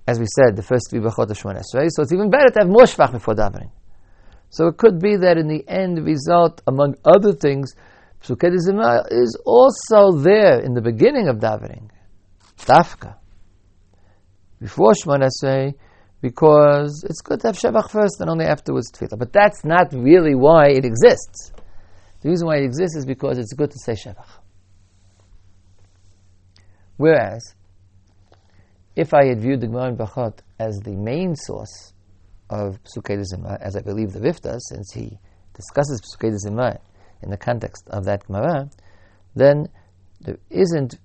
as 0.07 0.21
we 0.21 0.27
said, 0.37 0.57
the 0.57 0.63
first 0.63 0.91
three 0.91 1.01
Bachot 1.01 1.31
of 1.31 1.39
Shemon 1.39 1.57
Esrei, 1.57 1.89
so 1.89 2.03
it's 2.03 2.13
even 2.13 2.29
better 2.29 2.51
to 2.51 2.59
have 2.61 2.69
more 2.69 2.85
Shvach 2.85 3.13
before 3.13 3.35
davening. 3.35 3.71
So 4.55 4.69
it 4.69 4.77
could 4.77 5.01
be 5.01 5.17
that 5.17 5.37
in 5.37 5.49
the 5.49 5.65
end 5.67 6.07
result, 6.07 6.63
among 6.69 6.95
other 7.05 7.33
things, 7.33 7.75
Psuket 8.23 8.55
is 8.55 9.37
also 9.45 10.13
there 10.13 10.61
in 10.61 10.75
the 10.75 10.81
beginning 10.81 11.27
of 11.27 11.39
davening. 11.39 11.91
Dafka. 12.59 13.17
Before 14.61 14.93
Shemon 14.93 15.29
Esrei, 15.29 15.75
because 16.21 17.05
it's 17.11 17.21
good 17.21 17.41
to 17.41 17.49
have 17.49 17.59
Shevach 17.59 17.91
first 17.91 18.21
and 18.21 18.31
only 18.31 18.45
afterwards 18.45 18.93
Tefillah. 18.93 19.19
But 19.19 19.33
that's 19.33 19.65
not 19.65 19.93
really 19.93 20.37
why 20.37 20.69
it 20.69 20.85
exists. 20.85 21.51
The 22.21 22.29
reason 22.29 22.47
why 22.47 22.59
it 22.59 22.65
exists 22.65 22.97
is 22.97 23.05
because 23.05 23.39
it's 23.39 23.55
good 23.55 23.73
to 23.73 23.79
say 23.81 23.95
Shevach. 23.95 24.39
Whereas, 26.97 27.57
if 28.95 29.13
I 29.13 29.27
had 29.27 29.41
viewed 29.41 29.63
the 29.63 29.67
Gemara 29.67 29.89
in 29.89 29.97
Bachot 29.97 30.39
as 30.61 30.79
the 30.79 30.93
main 30.93 31.35
source 31.35 31.94
of 32.55 32.79
Psukei 32.85 33.19
as 33.61 33.77
I 33.77 33.81
believe 33.81 34.13
the 34.13 34.21
Rif 34.21 34.41
does, 34.41 34.65
since 34.69 34.93
he 34.93 35.19
discusses 35.55 36.01
Psukei 36.01 36.79
in 37.23 37.31
the 37.31 37.37
context 37.37 37.89
of 37.89 38.05
that 38.05 38.27
Gemara, 38.27 38.71
then 39.35 39.69
there 40.21 40.39
isn't 40.51 40.99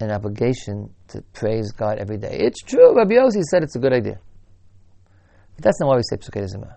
an 0.00 0.10
obligation 0.10 0.94
to 1.08 1.22
praise 1.32 1.72
God 1.72 1.98
every 1.98 2.16
day. 2.16 2.38
It's 2.40 2.62
true, 2.62 2.96
Rabbi 2.96 3.14
Yossi 3.14 3.42
said 3.42 3.62
it's 3.62 3.76
a 3.76 3.80
good 3.80 3.92
idea. 3.92 4.20
But 5.56 5.64
that's 5.64 5.80
not 5.80 5.88
why 5.88 5.96
we 5.96 6.02
say 6.08 6.16
Psukei. 6.16 6.76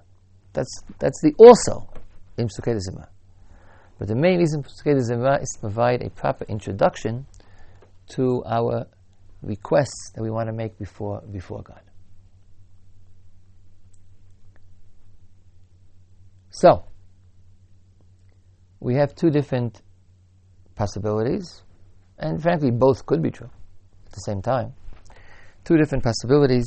That's, 0.53 0.81
that's 0.97 1.21
the 1.21 1.33
also 1.37 1.89
in 2.37 2.47
Psukei. 2.47 2.79
But 3.99 4.07
the 4.07 4.15
main 4.15 4.39
reason 4.39 4.63
for 4.63 4.69
Psukei 4.69 4.97
is 4.97 5.07
to 5.09 5.59
provide 5.59 6.01
a 6.01 6.09
proper 6.09 6.45
introduction 6.45 7.27
to 8.09 8.43
our 8.45 8.87
requests 9.43 10.11
that 10.15 10.23
we 10.23 10.31
want 10.31 10.47
to 10.47 10.53
make 10.53 10.77
before, 10.79 11.21
before 11.31 11.61
God. 11.61 11.81
So, 16.59 16.85
we 18.79 18.95
have 18.95 19.13
two 19.13 19.29
different 19.29 19.83
possibilities, 20.73 21.61
and 22.17 22.41
frankly, 22.41 22.71
both 22.71 23.05
could 23.05 23.21
be 23.21 23.29
true 23.29 23.51
at 24.07 24.11
the 24.13 24.21
same 24.21 24.41
time. 24.41 24.73
Two 25.65 25.77
different 25.77 26.03
possibilities 26.03 26.65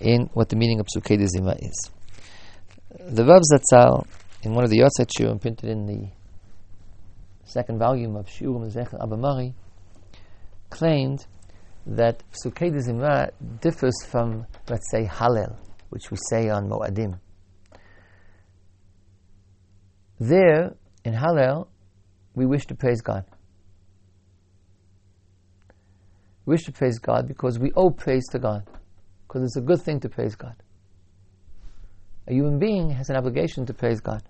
in 0.00 0.28
what 0.34 0.48
the 0.48 0.56
meaning 0.56 0.80
of 0.80 0.86
Psukei 0.86 1.24
Zima 1.24 1.54
is. 1.60 1.90
The 2.98 3.24
Rav 3.24 3.42
Zatzal, 3.42 4.08
in 4.42 4.54
one 4.54 4.64
of 4.64 4.70
the 4.70 4.80
Yotzat 4.80 5.08
Shurim 5.16 5.40
printed 5.40 5.70
in 5.70 5.86
the 5.86 6.08
second 7.44 7.78
volume 7.78 8.16
of 8.16 8.26
Shurim 8.26 8.68
Zechel 8.72 8.98
Abamari, 8.98 9.54
claimed 10.68 11.24
that 11.86 12.24
Psukei 12.32 12.76
Zima 12.80 13.30
differs 13.60 14.04
from, 14.04 14.46
let's 14.68 14.90
say, 14.90 15.04
Hallel, 15.04 15.54
which 15.90 16.10
we 16.10 16.16
say 16.28 16.48
on 16.48 16.68
Moadim. 16.68 17.20
There, 20.20 20.74
in 21.04 21.14
Hallel, 21.14 21.68
we 22.34 22.46
wish 22.46 22.66
to 22.66 22.74
praise 22.74 23.00
God. 23.00 23.24
We 26.44 26.52
wish 26.52 26.64
to 26.64 26.72
praise 26.72 26.98
God 26.98 27.28
because 27.28 27.58
we 27.58 27.70
owe 27.76 27.90
praise 27.90 28.26
to 28.28 28.38
God, 28.38 28.66
because 29.26 29.42
it's 29.42 29.56
a 29.56 29.60
good 29.60 29.82
thing 29.82 30.00
to 30.00 30.08
praise 30.08 30.34
God. 30.34 30.56
A 32.26 32.32
human 32.32 32.58
being 32.58 32.90
has 32.90 33.10
an 33.10 33.16
obligation 33.16 33.66
to 33.66 33.74
praise 33.74 34.00
God. 34.00 34.22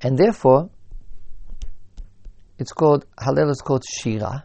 And 0.00 0.18
therefore, 0.18 0.70
it's 2.58 2.72
called, 2.72 3.06
Hallel 3.18 3.50
is 3.50 3.60
called 3.60 3.84
Shira. 3.84 4.44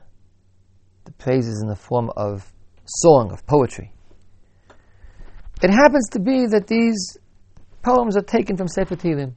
The 1.06 1.12
praise 1.14 1.48
is 1.48 1.62
in 1.62 1.68
the 1.68 1.76
form 1.76 2.12
of 2.16 2.52
song, 2.86 3.32
of 3.32 3.46
poetry. 3.46 3.92
It 5.62 5.72
happens 5.72 6.10
to 6.10 6.20
be 6.20 6.46
that 6.48 6.68
these 6.68 7.18
poems 7.88 8.18
are 8.18 8.22
taken 8.22 8.58
from 8.58 8.68
Sefer 8.68 8.98
Tehillim. 8.98 9.34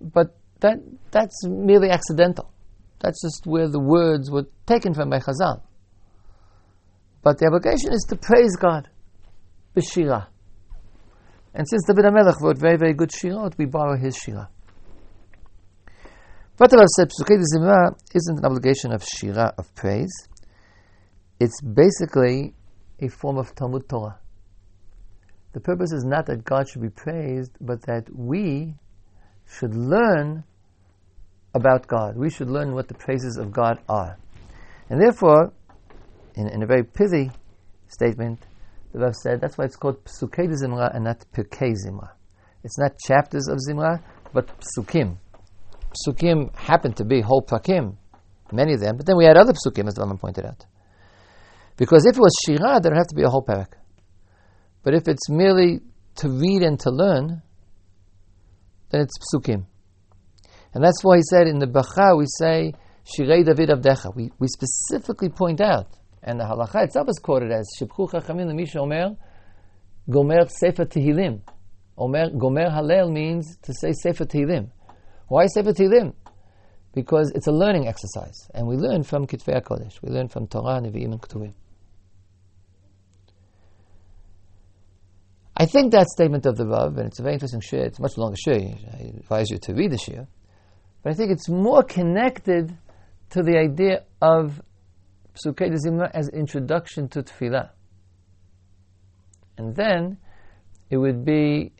But 0.00 0.36
that, 0.60 0.78
that's 1.10 1.46
merely 1.46 1.88
accidental. 1.88 2.52
That's 3.00 3.22
just 3.22 3.46
where 3.46 3.68
the 3.68 3.80
words 3.80 4.30
were 4.30 4.44
taken 4.66 4.92
from 4.92 5.08
by 5.08 5.20
Chazal. 5.20 5.62
But 7.22 7.38
the 7.38 7.46
obligation 7.46 7.92
is 7.92 8.04
to 8.10 8.16
praise 8.16 8.54
God. 8.56 8.88
B'shira. 9.74 10.26
And 11.54 11.66
since 11.68 11.84
David 11.86 12.04
HaMelech 12.04 12.40
wrote 12.42 12.58
very, 12.58 12.76
very 12.76 12.92
good 12.92 13.10
shirot, 13.10 13.56
we 13.56 13.64
borrow 13.64 13.96
his 13.96 14.16
shira. 14.16 14.48
But 16.56 16.70
said, 16.70 17.08
Psukei 17.08 17.40
Zimra 17.54 17.96
isn't 18.14 18.38
an 18.38 18.44
obligation 18.44 18.92
of 18.92 19.02
shira, 19.04 19.54
of 19.56 19.74
praise. 19.74 20.12
It's 21.40 21.60
basically 21.62 22.54
a 23.00 23.08
form 23.08 23.38
of 23.38 23.54
Talmud 23.54 23.88
Torah. 23.88 24.18
The 25.58 25.64
purpose 25.64 25.90
is 25.90 26.04
not 26.04 26.26
that 26.26 26.44
God 26.44 26.68
should 26.68 26.82
be 26.82 26.88
praised, 26.88 27.50
but 27.60 27.82
that 27.86 28.04
we 28.14 28.76
should 29.44 29.74
learn 29.74 30.44
about 31.52 31.88
God. 31.88 32.16
We 32.16 32.30
should 32.30 32.48
learn 32.48 32.74
what 32.74 32.86
the 32.86 32.94
praises 32.94 33.36
of 33.38 33.50
God 33.50 33.80
are. 33.88 34.16
And 34.88 35.02
therefore, 35.02 35.52
in, 36.36 36.46
in 36.46 36.62
a 36.62 36.66
very 36.66 36.84
pithy 36.84 37.32
statement, 37.88 38.46
the 38.92 39.00
Rav 39.00 39.16
said 39.16 39.40
that's 39.40 39.58
why 39.58 39.64
it's 39.64 39.74
called 39.74 40.04
Psukei 40.04 40.46
Zimra 40.46 40.94
and 40.94 41.02
not 41.02 41.24
Pirkei 41.32 41.74
Zimra. 41.74 42.10
It's 42.62 42.78
not 42.78 42.92
chapters 43.04 43.48
of 43.48 43.58
Zimra, 43.68 44.00
but 44.32 44.46
Psukim. 44.60 45.16
Psukim 46.06 46.54
happen 46.54 46.92
to 46.92 47.04
be 47.04 47.20
whole 47.20 47.42
Prakim, 47.42 47.96
many 48.52 48.74
of 48.74 48.80
them, 48.80 48.96
but 48.96 49.06
then 49.06 49.16
we 49.16 49.24
had 49.24 49.36
other 49.36 49.54
Psukim, 49.54 49.88
as 49.88 49.94
the 49.94 50.02
Rambam 50.02 50.20
pointed 50.20 50.46
out. 50.46 50.64
Because 51.76 52.06
if 52.06 52.14
it 52.14 52.20
was 52.20 52.32
Shira, 52.46 52.78
there 52.80 52.92
would 52.92 52.98
have 52.98 53.08
to 53.08 53.16
be 53.16 53.24
a 53.24 53.28
whole 53.28 53.42
parak. 53.42 53.77
But 54.82 54.94
if 54.94 55.08
it's 55.08 55.28
merely 55.28 55.80
to 56.16 56.28
read 56.28 56.62
and 56.62 56.78
to 56.80 56.90
learn, 56.90 57.42
then 58.90 59.00
it's 59.02 59.14
Psukim. 59.18 59.66
And 60.74 60.84
that's 60.84 61.02
why 61.02 61.16
he 61.16 61.22
said 61.22 61.46
in 61.46 61.58
the 61.58 61.66
Bacha, 61.66 62.16
we 62.16 62.26
say, 62.38 62.72
Shirei 63.04 63.44
David 63.44 63.70
Avdecha. 63.70 64.14
We, 64.14 64.30
we 64.38 64.48
specifically 64.48 65.28
point 65.30 65.60
out, 65.60 65.86
and 66.22 66.38
the 66.38 66.44
halacha 66.44 66.84
itself 66.84 67.08
is 67.08 67.18
quoted 67.18 67.50
as, 67.50 67.68
Shibchu 67.80 68.10
Chachamim 68.10 68.54
Misha 68.54 68.80
Omer, 68.80 69.16
Gomer 70.10 70.46
Sefer 70.48 70.84
Tehillim. 70.84 71.40
Omer, 71.96 72.30
Gomer 72.30 72.70
Halel 72.70 73.10
means 73.10 73.56
to 73.62 73.72
say 73.72 73.92
Sefer 73.92 74.24
Tehillim. 74.24 74.70
Why 75.28 75.46
Sefer 75.46 75.72
Tehillim? 75.72 76.14
Because 76.94 77.32
it's 77.34 77.46
a 77.46 77.52
learning 77.52 77.88
exercise. 77.88 78.48
And 78.54 78.66
we 78.66 78.76
learn 78.76 79.02
from 79.02 79.26
Kitvei 79.26 79.62
HaKodesh. 79.62 80.02
We 80.02 80.10
learn 80.10 80.28
from 80.28 80.46
Torah, 80.46 80.80
Nevi'im, 80.80 81.12
and 81.12 81.20
Ketuvim. 81.20 81.54
I 85.60 85.66
think 85.66 85.90
that 85.90 86.06
statement 86.06 86.46
of 86.46 86.56
the 86.56 86.64
Rav, 86.64 86.96
and 86.98 87.08
it's 87.08 87.18
a 87.18 87.22
very 87.22 87.34
interesting 87.34 87.60
shir, 87.60 87.78
it's 87.78 87.98
much 87.98 88.16
longer 88.16 88.36
shir, 88.36 88.54
I 88.54 89.12
advise 89.18 89.50
you 89.50 89.58
to 89.58 89.74
read 89.74 89.90
the 89.90 89.98
shir, 89.98 90.28
but 91.02 91.10
I 91.10 91.14
think 91.14 91.32
it's 91.32 91.48
more 91.48 91.82
connected 91.82 92.76
to 93.30 93.42
the 93.42 93.58
idea 93.58 94.04
of 94.22 94.62
Psukei 95.34 95.74
Zimra 95.84 96.12
as 96.14 96.28
introduction 96.28 97.08
to 97.08 97.24
Tefillah. 97.24 97.70
And 99.56 99.74
then 99.74 100.18
it 100.90 100.96
would 100.96 101.24
be 101.24 101.72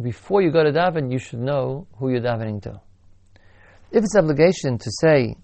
before 0.00 0.40
you 0.40 0.50
go 0.50 0.64
to 0.64 0.72
daven, 0.72 1.12
you 1.12 1.18
should 1.18 1.40
know 1.40 1.86
who 1.98 2.10
you're 2.10 2.22
davening 2.22 2.62
to. 2.62 2.80
If 3.90 4.02
it's 4.02 4.16
obligation 4.16 4.78
to 4.78 4.90
say 5.00 5.36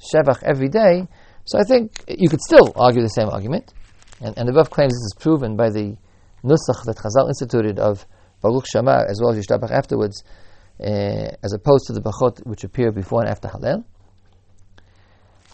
Shevach 0.00 0.42
every 0.42 0.68
day, 0.68 1.06
so 1.44 1.58
I 1.58 1.62
think 1.64 2.04
you 2.08 2.28
could 2.30 2.40
still 2.40 2.72
argue 2.74 3.02
the 3.02 3.08
same 3.08 3.28
argument. 3.28 3.72
And, 4.20 4.36
and 4.38 4.48
the 4.48 4.52
Rav 4.52 4.70
claims 4.70 4.92
this 4.92 4.96
is 4.96 5.16
proven 5.18 5.56
by 5.56 5.70
the 5.70 5.96
nusach 6.44 6.84
that 6.86 6.96
Chazal 6.96 7.28
instituted 7.28 7.78
of 7.78 8.06
Baruch 8.42 8.66
Shema 8.66 9.04
as 9.08 9.20
well 9.22 9.34
as 9.34 9.44
Yishtabach 9.44 9.70
afterwards, 9.70 10.22
uh, 10.80 11.34
as 11.42 11.52
opposed 11.52 11.86
to 11.86 11.92
the 11.92 12.00
Bachot 12.00 12.46
which 12.46 12.64
appear 12.64 12.92
before 12.92 13.20
and 13.20 13.30
after 13.30 13.48
Hallel. 13.48 13.84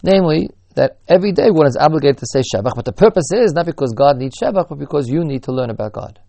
Namely, 0.03 0.49
that 0.75 0.97
every 1.07 1.31
day 1.31 1.49
one 1.49 1.67
is 1.67 1.77
obligated 1.77 2.17
to 2.17 2.25
say 2.31 2.41
Shabbat, 2.41 2.73
but 2.75 2.85
the 2.85 2.93
purpose 2.93 3.31
is 3.33 3.53
not 3.53 3.65
because 3.65 3.93
God 3.93 4.17
needs 4.17 4.37
Shabbat, 4.37 4.69
but 4.69 4.77
because 4.77 5.09
you 5.09 5.23
need 5.23 5.43
to 5.43 5.51
learn 5.51 5.69
about 5.69 5.93
God. 5.93 6.19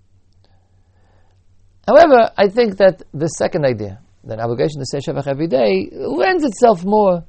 However, 1.87 2.31
I 2.37 2.49
think 2.49 2.79
that 2.79 3.03
the 3.13 3.27
second 3.27 3.65
idea, 3.65 4.01
that 4.25 4.41
obligation 4.41 4.81
to 4.81 4.87
say 4.87 4.99
Shabbat 4.99 5.27
every 5.27 5.47
day, 5.47 5.91
lends 5.93 6.45
itself 6.45 6.85
more 6.85 7.25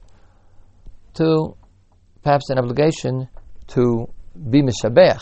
to 1.16 1.56
perhaps 2.24 2.50
an 2.50 2.60
obligation 2.60 3.28
to 3.68 4.08
be 4.50 4.62
Mishabech, 4.62 5.22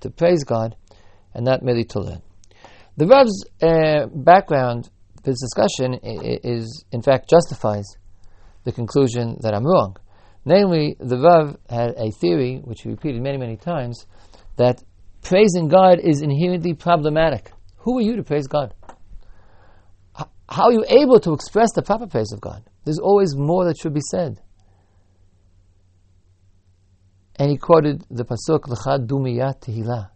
to 0.00 0.10
praise 0.10 0.44
God, 0.44 0.76
and 1.34 1.44
not 1.44 1.62
merely 1.62 1.84
to 1.84 2.00
learn. 2.00 2.22
The 2.96 3.06
Rav's 3.06 3.44
uh, 3.62 4.06
background, 4.14 4.90
for 5.22 5.30
this 5.30 5.40
discussion, 5.40 5.98
is 6.02 6.84
in 6.92 7.02
fact 7.02 7.30
justifies 7.30 7.86
the 8.64 8.72
conclusion 8.72 9.38
that 9.40 9.54
I'm 9.54 9.66
wrong. 9.66 9.96
Namely, 10.44 10.96
the 10.98 11.18
Rav 11.18 11.56
had 11.70 11.94
a 11.96 12.10
theory, 12.10 12.60
which 12.64 12.82
he 12.82 12.90
repeated 12.90 13.22
many, 13.22 13.38
many 13.38 13.56
times, 13.56 14.06
that 14.56 14.82
praising 15.22 15.68
God 15.68 16.00
is 16.00 16.20
inherently 16.20 16.74
problematic. 16.74 17.52
Who 17.78 17.98
are 17.98 18.02
you 18.02 18.16
to 18.16 18.22
praise 18.22 18.46
God? 18.46 18.74
How 20.48 20.64
are 20.64 20.72
you 20.72 20.84
able 20.88 21.18
to 21.20 21.32
express 21.32 21.72
the 21.72 21.82
proper 21.82 22.06
praise 22.06 22.32
of 22.32 22.40
God? 22.40 22.62
There's 22.84 22.98
always 22.98 23.34
more 23.36 23.64
that 23.64 23.78
should 23.78 23.94
be 23.94 24.02
said. 24.10 24.40
And 27.36 27.50
he 27.50 27.56
quoted 27.56 28.04
the 28.10 28.24
pasuk 28.24 28.68
"L'chad 28.68 29.08
dumiyat 29.08 29.60
tehillah," 29.60 30.10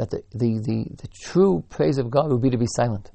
that 0.00 0.08
the, 0.08 0.22
the, 0.32 0.58
the, 0.58 0.86
the 1.02 1.08
true 1.08 1.62
praise 1.68 1.98
of 1.98 2.10
God 2.10 2.30
would 2.30 2.40
be 2.40 2.48
to 2.48 2.56
be 2.56 2.66
silent. 2.66 3.10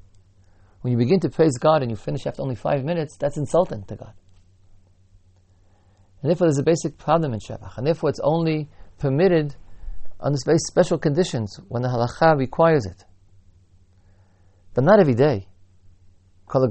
When 0.82 0.92
you 0.92 0.96
begin 0.96 1.18
to 1.20 1.28
praise 1.28 1.58
God 1.58 1.82
and 1.82 1.90
you 1.90 1.96
finish 1.96 2.28
after 2.28 2.42
only 2.42 2.54
five 2.54 2.84
minutes, 2.84 3.16
that's 3.18 3.36
insulting 3.36 3.82
to 3.86 3.96
God. 3.96 4.12
And 6.22 6.30
therefore, 6.30 6.46
there's 6.46 6.58
a 6.58 6.62
basic 6.62 6.96
problem 6.96 7.32
in 7.32 7.40
Shabbat. 7.40 7.76
And 7.76 7.84
therefore, 7.84 8.10
it's 8.10 8.20
only 8.22 8.68
permitted 8.98 9.56
under 10.20 10.38
very 10.46 10.58
special 10.58 10.96
conditions 10.96 11.58
when 11.66 11.82
the 11.82 11.88
halacha 11.88 12.38
requires 12.38 12.86
it. 12.86 13.04
But 14.72 14.84
not 14.84 15.00
every 15.00 15.14
day. 15.14 15.48
To 16.52 16.68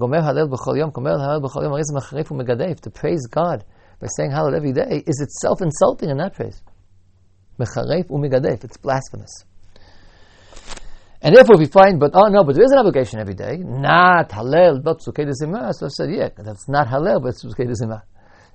praise 2.93 3.27
God 3.27 3.65
by 3.99 4.07
saying 4.15 4.31
Hallel 4.31 4.55
every 4.55 4.71
day 4.71 5.03
is 5.05 5.19
itself 5.19 5.61
insulting 5.61 6.09
and 6.09 6.19
not 6.19 6.33
praise. 6.35 6.63
It's 7.59 8.77
blasphemous. 8.77 9.43
And 11.25 11.35
therefore, 11.35 11.57
we 11.57 11.65
find, 11.65 11.99
but 11.99 12.11
oh 12.13 12.27
no, 12.27 12.43
but 12.43 12.53
there 12.53 12.63
is 12.63 12.71
an 12.71 12.77
obligation 12.77 13.19
every 13.19 13.33
day, 13.33 13.57
not 13.57 14.29
Hallel, 14.29 14.83
but 14.83 14.99
Sukkot 14.99 15.27
So 15.73 15.87
I 15.87 15.89
said, 15.89 16.11
yeah, 16.11 16.29
that's 16.37 16.69
not 16.69 16.85
Hallel, 16.87 17.19
but 17.23 17.33
Sukkot 17.33 17.67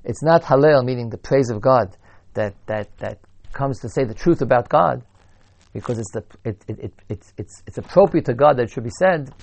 it's 0.04 0.22
not 0.22 0.44
Hallel, 0.44 0.85
meaning 0.85 1.11
the 1.11 1.18
praise 1.18 1.50
of 1.50 1.61
God, 1.61 1.96
that, 2.35 2.54
that, 2.66 2.96
that 2.98 3.18
comes 3.52 3.80
to 3.80 3.88
say 3.88 4.04
the 4.04 4.14
truth 4.14 4.40
about 4.40 4.68
God, 4.68 5.02
because 5.72 5.98
it's, 5.98 6.12
the, 6.12 6.24
it, 6.44 6.64
it, 6.68 6.78
it, 6.78 6.92
it's, 7.09 7.33
it's, 7.38 7.61
it's 7.66 7.78
appropriate 7.78 8.26
to 8.26 8.35
God 8.35 8.56
that 8.56 8.62
it 8.62 8.70
should 8.70 8.85
be 8.85 8.90
said. 9.00 9.35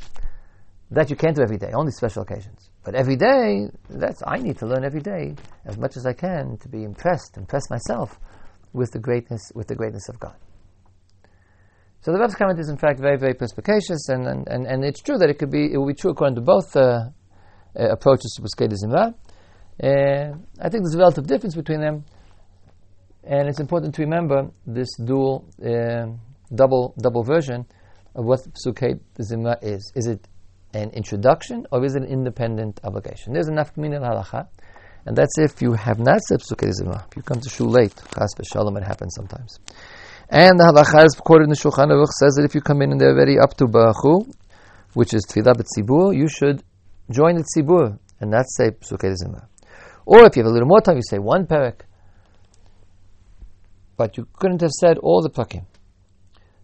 That 0.92 1.10
you 1.10 1.18
can't 1.18 1.36
do 1.36 1.42
every 1.42 1.58
day, 1.58 1.72
only 1.74 1.92
special 1.92 2.22
occasions. 2.22 2.70
But 2.86 2.96
every 2.96 3.18
day, 3.18 3.68
that's 3.90 4.24
I 4.26 4.38
need 4.38 4.58
to 4.60 4.66
learn 4.66 4.86
every 4.86 5.02
day 5.02 5.36
as 5.66 5.78
much 5.78 5.98
as 5.98 6.06
I 6.06 6.14
can 6.14 6.58
to 6.60 6.70
be 6.70 6.86
impressed, 6.86 7.36
impress 7.36 7.70
myself 7.70 8.18
with 8.72 8.92
the 8.92 9.00
greatness, 9.00 9.52
with 9.54 9.68
the 9.68 9.76
greatness 9.76 10.08
of 10.08 10.18
God. 10.18 10.38
So 12.08 12.14
the 12.14 12.20
Rebbe's 12.20 12.36
comment 12.36 12.58
is 12.58 12.70
in 12.70 12.78
fact 12.78 13.02
very, 13.02 13.18
very 13.18 13.34
perspicacious, 13.34 14.08
and, 14.08 14.26
and, 14.26 14.48
and, 14.48 14.66
and 14.66 14.86
it's 14.86 15.02
true 15.02 15.18
that 15.18 15.30
it 15.30 15.38
could 15.40 15.52
be, 15.52 15.74
it 15.74 15.78
will 15.78 15.88
be 15.88 15.94
true 15.94 16.12
according 16.12 16.36
to 16.36 16.42
both 16.42 16.74
uh, 16.74 16.80
uh, 16.80 17.90
approaches 17.90 18.32
to 18.38 18.42
Pesukei 18.42 18.72
Zimra. 18.72 19.14
Uh, 19.84 20.38
I 20.62 20.70
think 20.70 20.86
there's 20.86 20.96
a 20.96 21.00
relative 21.00 21.28
difference 21.28 21.54
between 21.54 21.82
them, 21.82 22.06
and 23.26 23.50
it's 23.50 23.60
important 23.60 23.94
to 23.96 24.04
remember 24.04 24.50
this 24.66 24.88
dual, 25.04 25.50
uh, 25.62 26.06
double, 26.56 26.96
double 26.98 27.24
version 27.24 27.66
of 28.16 28.24
what 28.24 28.40
Pesukei 28.54 29.02
Zimra 29.20 29.62
is. 29.62 29.92
Is 29.94 30.08
it 30.08 30.26
an 30.74 30.92
introduction 30.92 31.68
or 31.74 31.84
is 31.84 31.98
it 31.98 32.04
an 32.04 32.08
independent 32.08 32.80
obligation? 32.86 33.34
There's 33.34 33.50
enough 33.50 33.74
communal 33.74 34.00
halacha, 34.00 34.48
and 35.06 35.14
that's 35.14 35.38
if 35.40 35.62
you 35.62 35.74
have 35.74 36.00
not 36.00 36.22
said 36.22 36.40
Pesukei 36.40 36.72
Zimra. 36.72 37.06
If 37.12 37.18
you 37.18 37.24
come 37.24 37.42
to 37.42 37.50
shul 37.50 37.68
late, 37.68 37.96
chas 38.18 38.34
v'shalom, 38.34 38.78
it 38.78 38.86
happens 38.86 39.14
sometimes. 39.14 39.60
And 40.30 40.60
the 40.60 40.66
halacha 40.66 41.06
is 41.06 41.16
quoted 41.16 41.46
in 41.46 41.50
the 41.50 41.56
Shulchan 41.56 41.88
Aruch 41.88 42.12
says 42.20 42.36
that 42.36 42.44
if 42.44 42.54
you 42.54 42.62
come 42.62 42.82
in 42.82 42.92
and 42.92 43.00
they're 43.00 43.12
already 43.12 43.40
up 43.40 43.56
to 43.58 43.66
Barachu, 43.66 44.30
which 44.94 45.14
is 45.14 45.26
Tfilah 45.26 45.56
B'tzibur, 45.56 46.16
you 46.16 46.28
should 46.28 46.64
join 47.10 47.36
the 47.36 47.46
Tzibur 47.56 47.98
and 48.20 48.32
not 48.32 48.46
say 48.50 48.72
Pesukei 48.72 49.16
Zimra. 49.16 49.48
Or 50.06 50.26
if 50.26 50.36
you 50.36 50.44
have 50.44 50.50
a 50.50 50.54
little 50.54 50.68
more 50.68 50.82
time, 50.82 50.98
you 50.98 51.04
say 51.04 51.20
one 51.20 51.46
parak. 51.46 51.82
But 53.96 54.18
you 54.18 54.28
couldn't 54.34 54.62
have 54.62 54.72
said 54.72 54.98
all 54.98 55.22
the 55.22 55.30
prakim. 55.30 55.66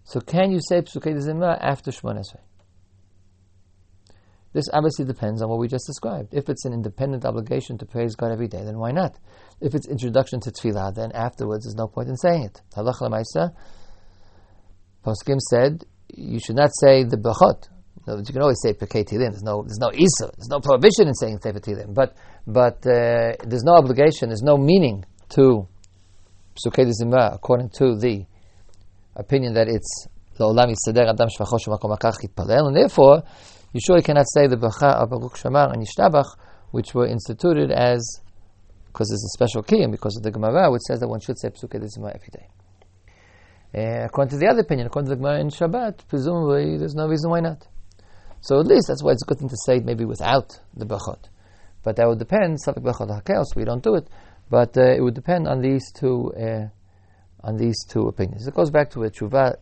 So 0.03 0.19
can 0.19 0.51
you 0.51 0.59
say 0.61 0.81
Psukei 0.81 1.15
Zimra 1.21 1.57
after 1.61 1.91
Shemon 1.91 2.19
Esrei? 2.19 2.39
This 4.53 4.65
obviously 4.71 5.05
depends 5.05 5.41
on 5.41 5.49
what 5.49 5.59
we 5.59 5.67
just 5.67 5.87
described. 5.87 6.33
If 6.33 6.47
it's 6.47 6.63
an 6.65 6.73
independent 6.73 7.25
obligation 7.25 7.77
to 7.79 7.85
praise 7.85 8.15
God 8.15 8.31
every 8.31 8.47
day, 8.47 8.63
then 8.63 8.77
why 8.77 8.91
not? 8.91 9.17
If 9.59 9.73
it's 9.73 9.87
introduction 9.87 10.39
to 10.41 10.51
tefillah, 10.51 10.93
then 10.93 11.11
afterwards 11.13 11.65
there's 11.65 11.75
no 11.75 11.87
point 11.87 12.09
in 12.09 12.17
saying 12.17 12.43
it. 12.43 12.61
Halach 12.75 13.01
lemaisa. 13.01 13.53
Poskim 15.03 15.39
said 15.39 15.83
you 16.15 16.39
should 16.39 16.55
not 16.55 16.69
say 16.79 17.03
the 17.03 17.17
brachot. 17.17 17.67
You 18.05 18.33
can 18.33 18.41
always 18.41 18.61
say 18.61 18.73
Pekei 18.73 19.05
Tilim. 19.07 19.31
There's 19.31 19.43
no, 19.43 19.63
there's 19.63 19.79
no 19.79 19.91
Isa. 19.93 20.31
There's 20.37 20.49
no 20.49 20.59
prohibition 20.59 21.07
in 21.07 21.13
saying 21.15 21.39
Sefer 21.41 21.59
Tilim. 21.59 21.93
But, 21.93 22.15
but 22.45 22.85
uh, 22.85 23.33
there's 23.45 23.63
no 23.63 23.75
obligation. 23.75 24.29
There's 24.29 24.43
no 24.43 24.57
meaning 24.57 25.05
to 25.29 25.67
Psukei 26.55 26.91
Zimra 27.01 27.33
according 27.33 27.69
to 27.77 27.95
the 27.97 28.25
opinion 29.15 29.53
that 29.53 29.67
it's 29.67 30.07
and 30.39 30.49
therefore 32.75 33.23
you 33.73 33.79
surely 33.83 34.03
cannot 34.03 34.25
say 34.29 34.47
the 34.47 34.55
bracha 34.55 35.01
of 35.01 35.09
Baruch 35.09 35.35
She'amar 35.35 35.73
and 35.73 35.85
Yishtabach, 35.85 36.37
which 36.71 36.93
were 36.93 37.07
instituted 37.07 37.71
as 37.71 38.21
because 38.85 39.09
there's 39.09 39.23
a 39.23 39.33
special 39.33 39.63
key 39.63 39.81
and 39.81 39.91
because 39.91 40.15
of 40.15 40.21
the 40.21 40.29
Gemara, 40.29 40.71
which 40.71 40.83
says 40.83 40.99
that 40.99 41.07
one 41.07 41.19
should 41.19 41.39
say 41.39 41.49
Psukei 41.49 41.81
Zimra 41.81 42.13
every 42.13 42.29
day. 42.31 42.47
Uh, 43.75 44.05
according 44.05 44.29
to 44.29 44.37
the 44.37 44.47
other 44.47 44.61
opinion, 44.61 44.85
according 44.85 45.09
to 45.09 45.15
the 45.15 45.21
Gemara 45.21 45.39
in 45.39 45.49
Shabbat, 45.49 46.07
presumably 46.07 46.77
there's 46.77 46.93
no 46.93 47.07
reason 47.07 47.31
why 47.31 47.39
not. 47.39 47.67
So 48.41 48.59
at 48.59 48.67
least 48.67 48.87
that's 48.87 49.03
why 49.03 49.13
it's 49.13 49.23
a 49.23 49.25
good 49.25 49.39
thing 49.39 49.49
to 49.49 49.57
say 49.65 49.77
it 49.77 49.85
maybe 49.85 50.05
without 50.05 50.59
the 50.75 50.85
brachot. 50.85 51.29
But 51.81 51.95
that 51.95 52.07
would 52.07 52.19
depend, 52.19 52.59
Safik 52.63 52.83
brachot 52.83 53.09
hakel, 53.09 53.43
so 53.45 53.53
we 53.55 53.65
don't 53.65 53.83
do 53.83 53.95
it. 53.95 54.07
But 54.49 54.77
uh, 54.77 54.93
it 54.93 55.01
would 55.01 55.15
depend 55.15 55.47
on 55.47 55.61
these 55.61 55.91
two 55.91 56.31
uh, 56.35 56.67
on 57.43 57.57
these 57.57 57.83
two 57.89 58.07
opinions. 58.07 58.45
It 58.45 58.53
goes 58.53 58.69
back 58.69 58.91
to 58.91 59.03
a 59.03 59.09
tshuva 59.09 59.55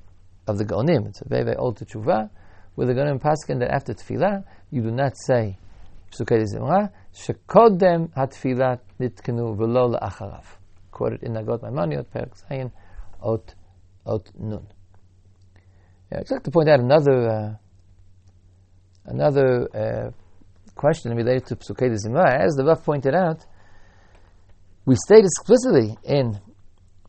of 0.48 0.58
the 0.58 0.66
Gaonim. 0.66 1.08
It's 1.08 1.22
a 1.22 1.30
very, 1.30 1.44
very 1.44 1.56
old 1.56 1.80
tshuva 1.80 2.30
where 2.76 2.88
the 2.88 2.94
Gaonim 2.94 3.20
paskin 3.20 3.60
that 3.60 3.72
after 3.72 3.94
tefillah 3.94 4.44
you 4.70 4.82
do 4.82 4.92
not 4.92 5.14
say 5.18 5.58
Psukei 6.12 6.46
Zimra 6.46 6.90
shekodem 7.14 8.10
hatfilah 8.14 8.80
nitkenu 9.00 9.56
v'lo 9.58 9.98
la'acharav. 9.98 10.44
Quoted 10.92 11.24
in 11.24 11.34
Hagahot 11.34 11.62
Maimoniot, 11.62 12.06
Perek 12.06 12.34
Zayin, 12.44 12.72
Ot, 13.22 13.56
Ot 14.06 14.30
Nun. 14.38 14.68
Yeah, 16.12 16.20
I'd 16.20 16.32
like 16.32 16.44
to 16.44 16.52
point 16.52 16.70
out 16.70 16.80
another 16.82 17.30
uh, 17.30 17.54
another 19.06 19.68
uh, 19.74 20.12
question 20.76 21.16
related 21.16 21.46
to 21.48 21.56
Psukei 21.56 21.96
Zimra. 21.96 22.42
As 22.42 22.56
the 22.56 22.66
Rav 22.66 22.84
pointed 22.84 23.16
out, 23.16 23.46
we 24.86 24.96
state 24.96 25.24
explicitly 25.24 25.98
in 26.04 26.40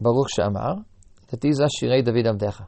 Baruch 0.00 0.28
She'amar 0.34 0.84
that 1.30 1.40
these 1.40 1.58
are 1.60 1.68
Shirei 1.68 2.04
David 2.04 2.26
Avdecha. 2.26 2.66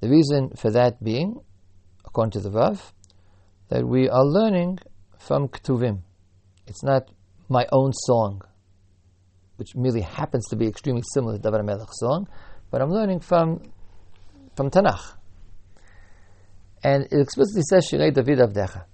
The 0.00 0.08
reason 0.08 0.50
for 0.56 0.70
that 0.70 1.02
being, 1.02 1.40
according 2.04 2.32
to 2.32 2.40
the 2.40 2.50
Rav, 2.50 2.92
that 3.68 3.86
we 3.86 4.08
are 4.08 4.24
learning 4.24 4.78
from 5.18 5.48
Ktuvim. 5.48 6.02
It's 6.66 6.82
not 6.82 7.10
my 7.48 7.66
own 7.72 7.92
song, 7.92 8.42
which 9.56 9.74
merely 9.74 10.02
happens 10.02 10.46
to 10.48 10.56
be 10.56 10.66
extremely 10.66 11.02
similar 11.12 11.36
to 11.36 11.42
David 11.42 11.62
Melech's 11.62 11.98
song, 11.98 12.28
but 12.70 12.80
I'm 12.80 12.90
learning 12.90 13.20
from 13.20 13.62
from 14.56 14.70
Tanakh. 14.70 15.14
And 16.82 17.04
it 17.04 17.20
explicitly 17.20 17.62
says 17.68 17.88
Shirei 17.90 18.12
David 18.12 18.38
Avdecha. 18.38 18.84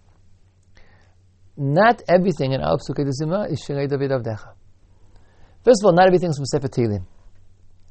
Not 1.56 2.02
everything 2.08 2.52
in 2.52 2.60
our 2.60 2.76
Psukei 2.78 3.08
Zimra 3.20 3.50
is 3.50 3.62
Shirei 3.66 3.88
David 3.88 4.10
Avdecha. 4.10 4.54
First 5.64 5.82
of 5.82 5.86
all, 5.86 5.92
not 5.92 6.06
everything 6.06 6.30
is 6.30 6.36
from 6.36 6.46
Sefer 6.46 6.68
Tehillim. 6.68 7.06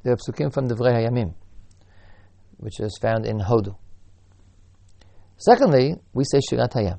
There 0.04 0.12
are 0.12 0.16
psukim 0.16 0.52
from 0.52 0.68
Devrei 0.68 0.92
Hayamim, 0.94 1.34
which 2.64 2.80
is 2.80 2.98
found 3.00 3.26
in 3.26 3.38
Hodu. 3.40 3.76
Secondly, 5.36 5.96
we 6.14 6.24
say 6.24 6.38
Shirat 6.38 6.72
Hayam, 6.72 6.98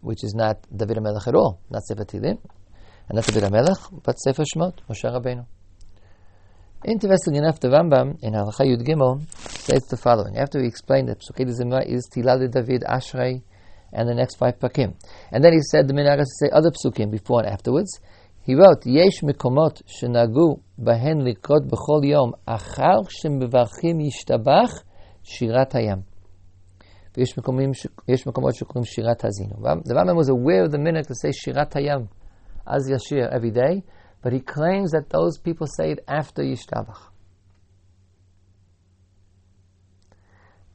which 0.00 0.24
is 0.24 0.34
not 0.34 0.66
David 0.74 0.96
HaMelech 0.96 1.28
at 1.28 1.34
all, 1.34 1.60
not 1.68 1.82
Sefer 1.84 2.06
Tehillim, 2.06 2.38
and 3.08 3.14
not 3.14 3.26
David 3.26 3.42
HaMelech, 3.42 4.02
but 4.02 4.14
Sefer 4.18 4.44
Shemot, 4.44 4.78
Moshe 4.88 5.04
Rabbeinu. 5.04 5.44
Interesting 6.86 7.36
enough, 7.36 7.60
the 7.60 7.68
Rambam 7.68 8.18
in 8.22 8.32
Halacha 8.32 8.64
Yud 8.64 8.86
Gimel 8.86 9.20
says 9.36 9.82
the 9.90 9.98
following. 9.98 10.38
After 10.38 10.58
he 10.62 10.66
explained 10.66 11.08
that 11.10 11.20
Psukei 11.20 11.44
Zimra 11.46 11.86
is 11.86 12.08
Tilal 12.08 12.50
David 12.50 12.82
Ashrei 12.88 13.42
and 13.92 14.08
the 14.08 14.14
next 14.14 14.36
five 14.36 14.58
pakim. 14.58 14.94
And 15.30 15.44
then 15.44 15.52
he 15.52 15.60
said 15.60 15.88
the 15.88 15.92
minhag 15.92 16.16
to 16.16 16.24
say 16.24 16.48
other 16.50 16.70
psukim 16.70 17.10
before 17.10 17.40
and 17.40 17.50
afterwards. 17.50 18.00
He 18.42 18.54
wrote, 18.54 18.86
"Yesh 18.86 19.20
mikomot 19.20 19.82
shenagu 19.84 20.62
בהן 20.82 21.20
לקרות 21.20 21.66
בכל 21.66 22.00
יום, 22.04 22.32
אחר 22.46 22.98
שמברכים 23.08 24.00
ישתבח, 24.00 24.82
שירת 25.22 25.74
הים. 25.74 25.98
ויש 27.16 27.38
מקומים, 27.38 27.70
יש 28.08 28.26
מקומות 28.26 28.54
שקוראים 28.54 28.84
שירת 28.84 29.24
הזינו. 29.24 29.56
The 29.56 29.94
Rambam 29.94 30.16
was 30.16 30.28
aware 30.28 30.64
of 30.64 30.70
the 30.72 30.78
minhag 30.78 31.06
to 31.06 31.14
say 31.14 31.32
שירת 31.32 31.76
הים, 31.76 32.06
Az 32.66 32.88
Yashir 32.88 33.28
every 33.32 33.50
day, 33.50 33.82
but 34.22 34.32
he 34.32 34.40
claims 34.40 34.92
that 34.92 35.10
those 35.10 35.38
people 35.38 35.66
say 35.66 35.92
it 35.92 36.00
after 36.06 36.42
Yishtabach. 36.42 37.10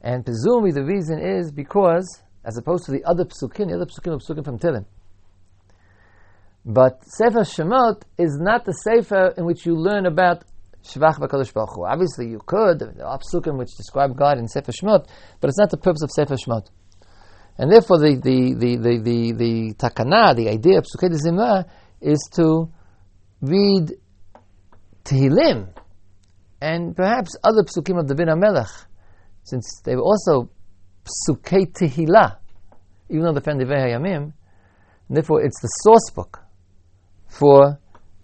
And 0.02 0.24
presumably 0.24 0.72
the 0.72 0.84
reason 0.84 1.18
is 1.18 1.50
because, 1.50 2.22
as 2.44 2.56
opposed 2.58 2.84
to 2.86 2.92
the 2.92 3.02
other 3.04 3.24
psukim, 3.24 3.68
the 3.68 3.76
other 3.76 3.86
psukim 3.86 4.12
are 4.12 4.18
psukim 4.18 4.44
from 4.44 4.58
Tehillim. 4.58 4.84
But 6.68 7.04
Sefer 7.04 7.42
Shemot 7.42 8.02
is 8.18 8.40
not 8.40 8.64
the 8.64 8.72
Sefer 8.72 9.34
in 9.38 9.44
which 9.44 9.64
you 9.64 9.76
learn 9.76 10.04
about 10.04 10.42
Shvach 10.82 11.20
HaKadosh 11.20 11.54
Baruch 11.54 11.76
Hu. 11.76 11.86
Obviously, 11.86 12.26
you 12.28 12.40
could. 12.44 12.80
There 12.80 13.06
are 13.06 13.20
psukim 13.20 13.56
which 13.56 13.76
describe 13.76 14.16
God 14.16 14.38
in 14.38 14.48
Sefer 14.48 14.72
Shemot, 14.72 15.06
but 15.40 15.48
it's 15.48 15.58
not 15.58 15.70
the 15.70 15.76
purpose 15.76 16.02
of 16.02 16.10
Sefer 16.10 16.34
Shemot. 16.34 16.66
And 17.56 17.70
therefore, 17.70 18.00
the, 18.00 18.16
the, 18.16 18.54
the, 18.54 18.76
the, 18.78 18.98
the, 18.98 19.32
the 19.32 19.74
takana, 19.74 20.34
the 20.34 20.48
idea 20.48 20.78
of 20.78 20.84
Psukei 20.84 21.08
Zimra, 21.14 21.66
is 22.00 22.18
to 22.34 22.68
read 23.40 23.92
Tehillim 25.04 25.72
and 26.60 26.96
perhaps 26.96 27.36
other 27.44 27.62
psukim 27.62 28.00
of 28.00 28.08
the 28.08 28.16
Bin 28.16 28.26
HaMelech, 28.26 28.86
since 29.44 29.82
they 29.84 29.94
were 29.94 30.02
also 30.02 30.50
Psukei 31.04 31.72
Tehillah, 31.72 32.38
even 33.08 33.22
though 33.22 33.32
the 33.32 33.40
Fendivei 33.40 33.86
Hayamim, 33.86 34.32
therefore 35.08 35.42
it's 35.42 35.60
the 35.62 35.68
source 35.68 36.10
book 36.12 36.45
for 37.38 37.78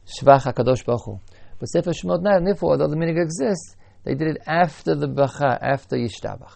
Shvach 0.06 0.42
HaKadosh 0.42 0.84
Baruch 0.84 1.04
Hu. 1.04 1.20
But 1.58 1.66
Sefer 1.66 1.90
Shemot 1.90 2.22
now, 2.22 2.40
therefore, 2.40 2.72
although 2.72 2.88
the 2.88 2.96
minhag 2.96 3.22
exists, 3.22 3.76
they 4.04 4.14
did 4.14 4.28
it 4.28 4.38
after 4.46 4.94
the 4.94 5.06
Bracha, 5.06 5.58
after 5.60 5.96
Yishtabach. 5.96 6.52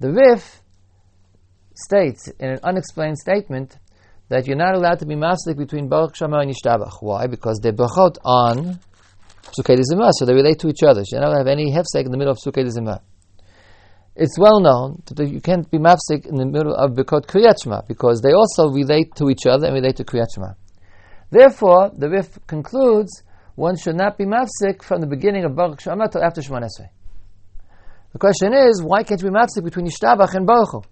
The 0.00 0.12
Rif 0.12 0.62
states 1.74 2.28
in 2.40 2.50
an 2.50 2.58
unexplained 2.62 3.18
statement 3.18 3.78
that 4.28 4.46
you're 4.46 4.56
not 4.56 4.74
allowed 4.74 4.98
to 4.98 5.06
be 5.06 5.14
mafsik 5.14 5.56
between 5.56 5.88
Baruch 5.88 6.16
She'amar 6.16 6.40
and 6.40 6.52
Yishtabach. 6.52 7.00
Why? 7.00 7.26
Because 7.26 7.60
they're 7.62 7.72
brachot 7.72 8.16
on 8.24 8.80
Psukei 9.42 9.80
Zimra, 9.80 10.10
so 10.12 10.24
they 10.24 10.34
relate 10.34 10.58
to 10.60 10.68
each 10.68 10.82
other. 10.82 11.04
So 11.04 11.16
you're 11.16 11.26
not 11.26 11.36
have 11.36 11.46
any 11.46 11.70
hefsek 11.70 12.04
in 12.04 12.10
the 12.10 12.18
middle 12.18 12.32
of 12.32 12.38
Psukei 12.38 12.64
Zimra 12.66 13.00
it's 14.14 14.38
well 14.38 14.60
known 14.60 15.02
that 15.06 15.28
you 15.28 15.40
can't 15.40 15.70
be 15.70 15.78
mafsik 15.78 16.26
in 16.26 16.36
the 16.36 16.44
middle 16.44 16.74
of 16.74 16.92
Birkot 16.92 17.26
Kriyat 17.26 17.62
Shema 17.62 17.82
because 17.88 18.20
they 18.20 18.32
also 18.32 18.68
relate 18.68 19.14
to 19.16 19.30
each 19.30 19.46
other 19.46 19.66
and 19.66 19.74
relate 19.74 19.96
to 19.96 20.04
Kriyat 20.04 20.26
Shema. 20.34 20.52
Therefore, 21.32 21.90
the 21.96 22.10
Rif 22.10 22.38
concludes 22.46 23.22
one 23.54 23.76
should 23.78 23.96
not 23.96 24.18
be 24.18 24.26
mafsik 24.26 24.82
from 24.82 25.00
the 25.00 25.06
beginning 25.06 25.46
of 25.46 25.56
Baruch 25.56 25.80
She'amar 25.80 26.08
till 26.08 26.22
after 26.22 26.42
Shemoneh 26.42 26.68
Esrei. 26.68 26.90
The 28.12 28.18
question 28.18 28.52
is, 28.52 28.82
why 28.82 29.02
can't 29.02 29.22
we 29.22 29.30
mafsik 29.30 29.64
between 29.64 29.86
Yishtabach 29.86 30.34
and 30.34 30.46
Baruch 30.46 30.84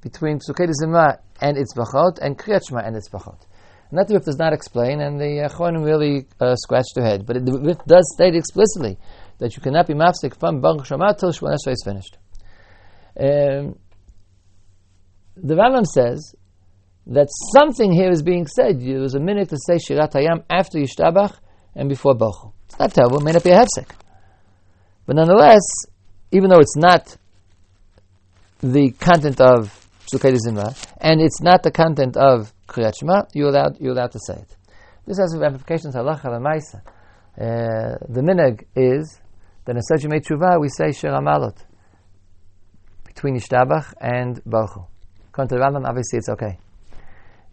Between 0.00 0.40
Psukei 0.40 0.68
Zimra 0.82 1.18
and 1.40 1.56
its 1.56 1.74
Brachot 1.74 2.18
and 2.20 2.36
Kriyat 2.36 2.66
Shema 2.68 2.80
and 2.80 2.96
its 2.96 3.08
Brachot. 3.08 3.46
And 3.90 3.98
that 4.00 4.08
the 4.08 4.14
Rif 4.14 4.24
does 4.24 4.36
not 4.36 4.52
explain, 4.52 5.00
and 5.00 5.20
the 5.20 5.48
Achronim 5.48 5.84
really 5.84 6.26
uh, 6.40 6.56
scratched 6.56 6.94
their 6.96 7.04
head. 7.04 7.24
But 7.24 7.46
the 7.46 7.60
Rif 7.60 7.78
does 7.86 8.12
state 8.14 8.34
explicitly 8.34 8.98
that 9.38 9.54
you 9.54 9.62
cannot 9.62 9.86
be 9.86 9.94
mafsik 9.94 10.40
from 10.40 10.60
Baruch 10.60 10.86
She'amar 10.86 11.14
till 11.14 11.30
Shemoneh 11.30 11.54
Esrei 11.54 11.72
is 11.72 11.84
finished. 11.84 12.18
Um, 13.16 13.78
the 15.36 15.54
Rambam 15.54 15.86
says 15.86 16.34
that 17.06 17.28
something 17.54 17.92
here 17.92 18.10
is 18.10 18.22
being 18.22 18.46
said. 18.46 18.80
There 18.80 19.00
was 19.00 19.14
a 19.14 19.18
minhag 19.18 19.48
to 19.50 19.56
say 19.58 19.74
Shirat 19.74 20.12
Hayam 20.12 20.44
after 20.48 20.78
Yishtabach 20.78 21.36
and 21.74 21.88
before 21.88 22.14
Barchu. 22.14 22.52
It's 22.66 22.78
not 22.78 22.92
terrible, 22.92 23.18
it 23.18 23.24
may 23.24 23.32
not 23.32 23.44
be 23.44 23.50
a 23.50 23.56
hefsek. 23.58 23.90
But 25.06 25.16
nonetheless, 25.16 25.62
even 26.32 26.50
though 26.50 26.60
it's 26.60 26.76
not 26.76 27.16
the 28.60 28.90
content 28.92 29.40
of 29.40 29.88
Psukei 30.06 30.36
Zimra, 30.36 30.74
and 30.98 31.20
it's 31.20 31.42
not 31.42 31.62
the 31.62 31.70
content 31.70 32.16
of 32.16 32.52
Kriyat 32.66 32.98
Shema, 32.98 33.22
you're 33.34 33.48
allowed, 33.48 33.80
you're 33.80 33.92
allowed 33.92 34.12
to 34.12 34.18
say 34.26 34.34
it. 34.34 34.56
This 35.06 35.18
has 35.18 35.36
ramifications 35.38 35.94
halacha 35.94 36.24
lemaisa. 36.24 36.80
Uh, 37.36 37.98
the 38.08 38.22
minhag 38.22 38.64
is 38.74 39.20
that 39.66 39.76
in 39.76 39.82
such 39.82 40.04
a 40.04 40.08
tshuva 40.08 40.60
we 40.60 40.68
say 40.68 40.92
Shir 40.92 41.10
HaMaalot 41.10 41.56
between 43.04 43.36
Yishtabach 43.36 43.92
and 44.00 44.40
Baruch 44.46 44.88
According 45.28 45.48
to 45.48 45.54
the 45.56 45.60
Rambam, 45.60 45.86
obviously 45.86 46.18
it's 46.18 46.28
okay. 46.28 46.58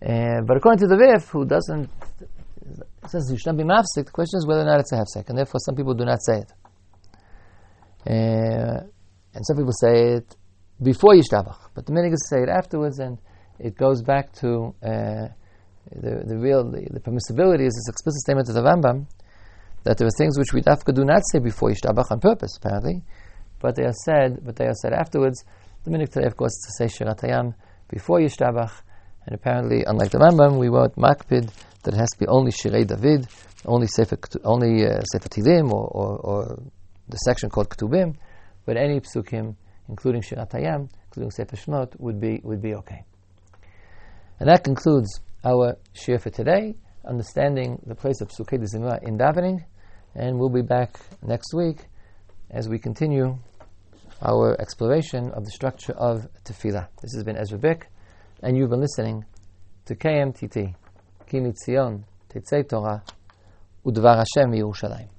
Uh, 0.02 0.42
but 0.48 0.58
according 0.58 0.80
to 0.80 0.88
the 0.88 0.98
Rif, 0.98 1.30
who 1.30 1.46
doesn't, 1.46 1.90
says 3.08 3.30
you 3.32 3.38
shouldn't 3.38 3.60
be 3.60 3.64
mafsik, 3.64 4.06
the 4.06 4.12
question 4.12 4.38
is 4.38 4.48
whether 4.48 4.62
or 4.62 4.66
not 4.66 4.80
it's 4.80 4.92
a 4.92 4.96
hefsek, 4.96 5.30
and 5.30 5.38
therefore 5.38 5.60
some 5.60 5.76
people 5.76 5.94
do 5.94 6.06
not 6.06 6.20
say 6.24 6.40
it. 6.40 6.52
Uh, 8.08 8.84
and 9.34 9.46
some 9.46 9.58
people 9.58 9.74
say 9.74 10.14
it 10.16 10.36
before 10.82 11.14
Yishtabach, 11.14 11.70
but 11.76 11.86
the 11.86 11.92
minhag 11.92 12.14
is 12.14 12.28
say 12.30 12.42
it 12.42 12.50
afterwards, 12.50 12.98
and 12.98 13.20
it 13.60 13.78
goes 13.78 14.02
back 14.02 14.34
to 14.34 14.74
uh, 14.82 15.28
the, 15.92 16.24
the 16.26 16.38
real 16.38 16.64
the, 16.64 16.88
the, 16.90 17.00
permissibility 17.00 17.68
is 17.68 17.76
this 17.76 17.90
explicit 17.90 18.22
statement 18.22 18.50
of 18.50 18.56
the 18.56 18.62
Rambam 18.62 19.06
that 19.84 20.00
there 20.00 20.08
are 20.08 20.18
things 20.18 20.38
which 20.40 20.54
we 20.54 20.62
dafka 20.62 20.96
do 20.96 21.06
not 21.06 21.22
say 21.32 21.38
before 21.38 21.70
Yishtabach 21.70 22.12
on 22.12 22.20
purpose, 22.20 22.58
apparently, 22.58 23.04
but 23.60 23.76
they 23.76 23.84
are 23.84 23.94
said, 23.94 24.40
but 24.44 24.56
they 24.56 24.66
are 24.66 24.74
said 24.74 24.94
afterwards. 24.94 25.44
The 25.84 25.92
minhag 25.92 26.10
today, 26.10 26.26
of 26.26 26.36
course, 26.36 26.54
is 26.54 26.66
to 26.66 26.90
say 26.90 27.06
Shirat 27.06 27.20
Hayam 27.22 27.54
before 27.88 28.20
Yishtabach, 28.20 28.72
and 29.26 29.36
apparently, 29.36 29.84
unlike 29.86 30.12
the 30.12 30.18
Rambam, 30.18 30.58
we 30.58 30.70
wrote 30.70 30.96
Makpid 30.96 31.52
that 31.84 31.94
it 31.94 31.98
has 31.98 32.10
to 32.12 32.20
be 32.20 32.28
only 32.28 32.52
Shirei 32.52 32.86
David, 32.86 33.28
only 33.66 33.88
Sefer, 33.88 34.18
only 34.44 34.86
uh, 34.86 35.02
Sefer 35.12 35.30
Tilim, 35.30 35.72
or, 35.72 35.88
or, 35.88 36.18
or, 36.18 36.64
the 37.08 37.18
section 37.18 37.50
called 37.50 37.70
Ketubim, 37.70 38.16
but 38.66 38.78
any 38.78 39.02
psukim, 39.02 39.56
including 39.90 40.22
Shirat 40.22 40.52
Hayam, 40.52 40.90
including 41.08 41.32
Sefer 41.32 41.58
Shmot, 41.58 42.00
would 42.00 42.22
be, 42.22 42.40
would 42.44 42.62
be 42.62 42.74
okay. 42.76 43.04
And 44.40 44.50
that 44.50 44.64
concludes 44.64 45.20
our 45.44 45.78
share 45.94 46.20
for 46.20 46.30
today, 46.30 46.76
understanding 47.06 47.82
the 47.86 47.96
place 47.96 48.22
of 48.22 48.30
Psukei 48.30 48.60
de 48.60 48.66
Zimra 48.66 49.00
in 49.04 49.18
davening, 49.18 49.66
and 50.16 50.40
we'll 50.40 50.50
be 50.50 50.62
back 50.62 51.00
next 51.22 51.54
week 51.54 51.80
as 52.50 52.70
we 52.70 52.80
continue 52.80 53.38
our 54.22 54.60
exploration 54.62 55.32
of 55.32 55.44
the 55.46 55.52
structure 55.52 55.94
of 55.94 56.28
tefillah. 56.44 56.88
This 57.02 57.14
has 57.14 57.24
been 57.24 57.38
Ezra 57.38 57.58
Bick, 57.58 57.88
and 58.42 58.58
you've 58.58 58.70
been 58.70 58.82
listening 58.82 59.26
to 59.86 59.96
KMTT, 59.96 60.74
Ki 61.28 61.38
MiTzion, 61.40 62.04
Tetzei 62.30 62.68
Torah, 62.68 63.04
Udvar 63.86 64.18
Hashem 64.18 64.52
Yerushalayim. 64.52 65.10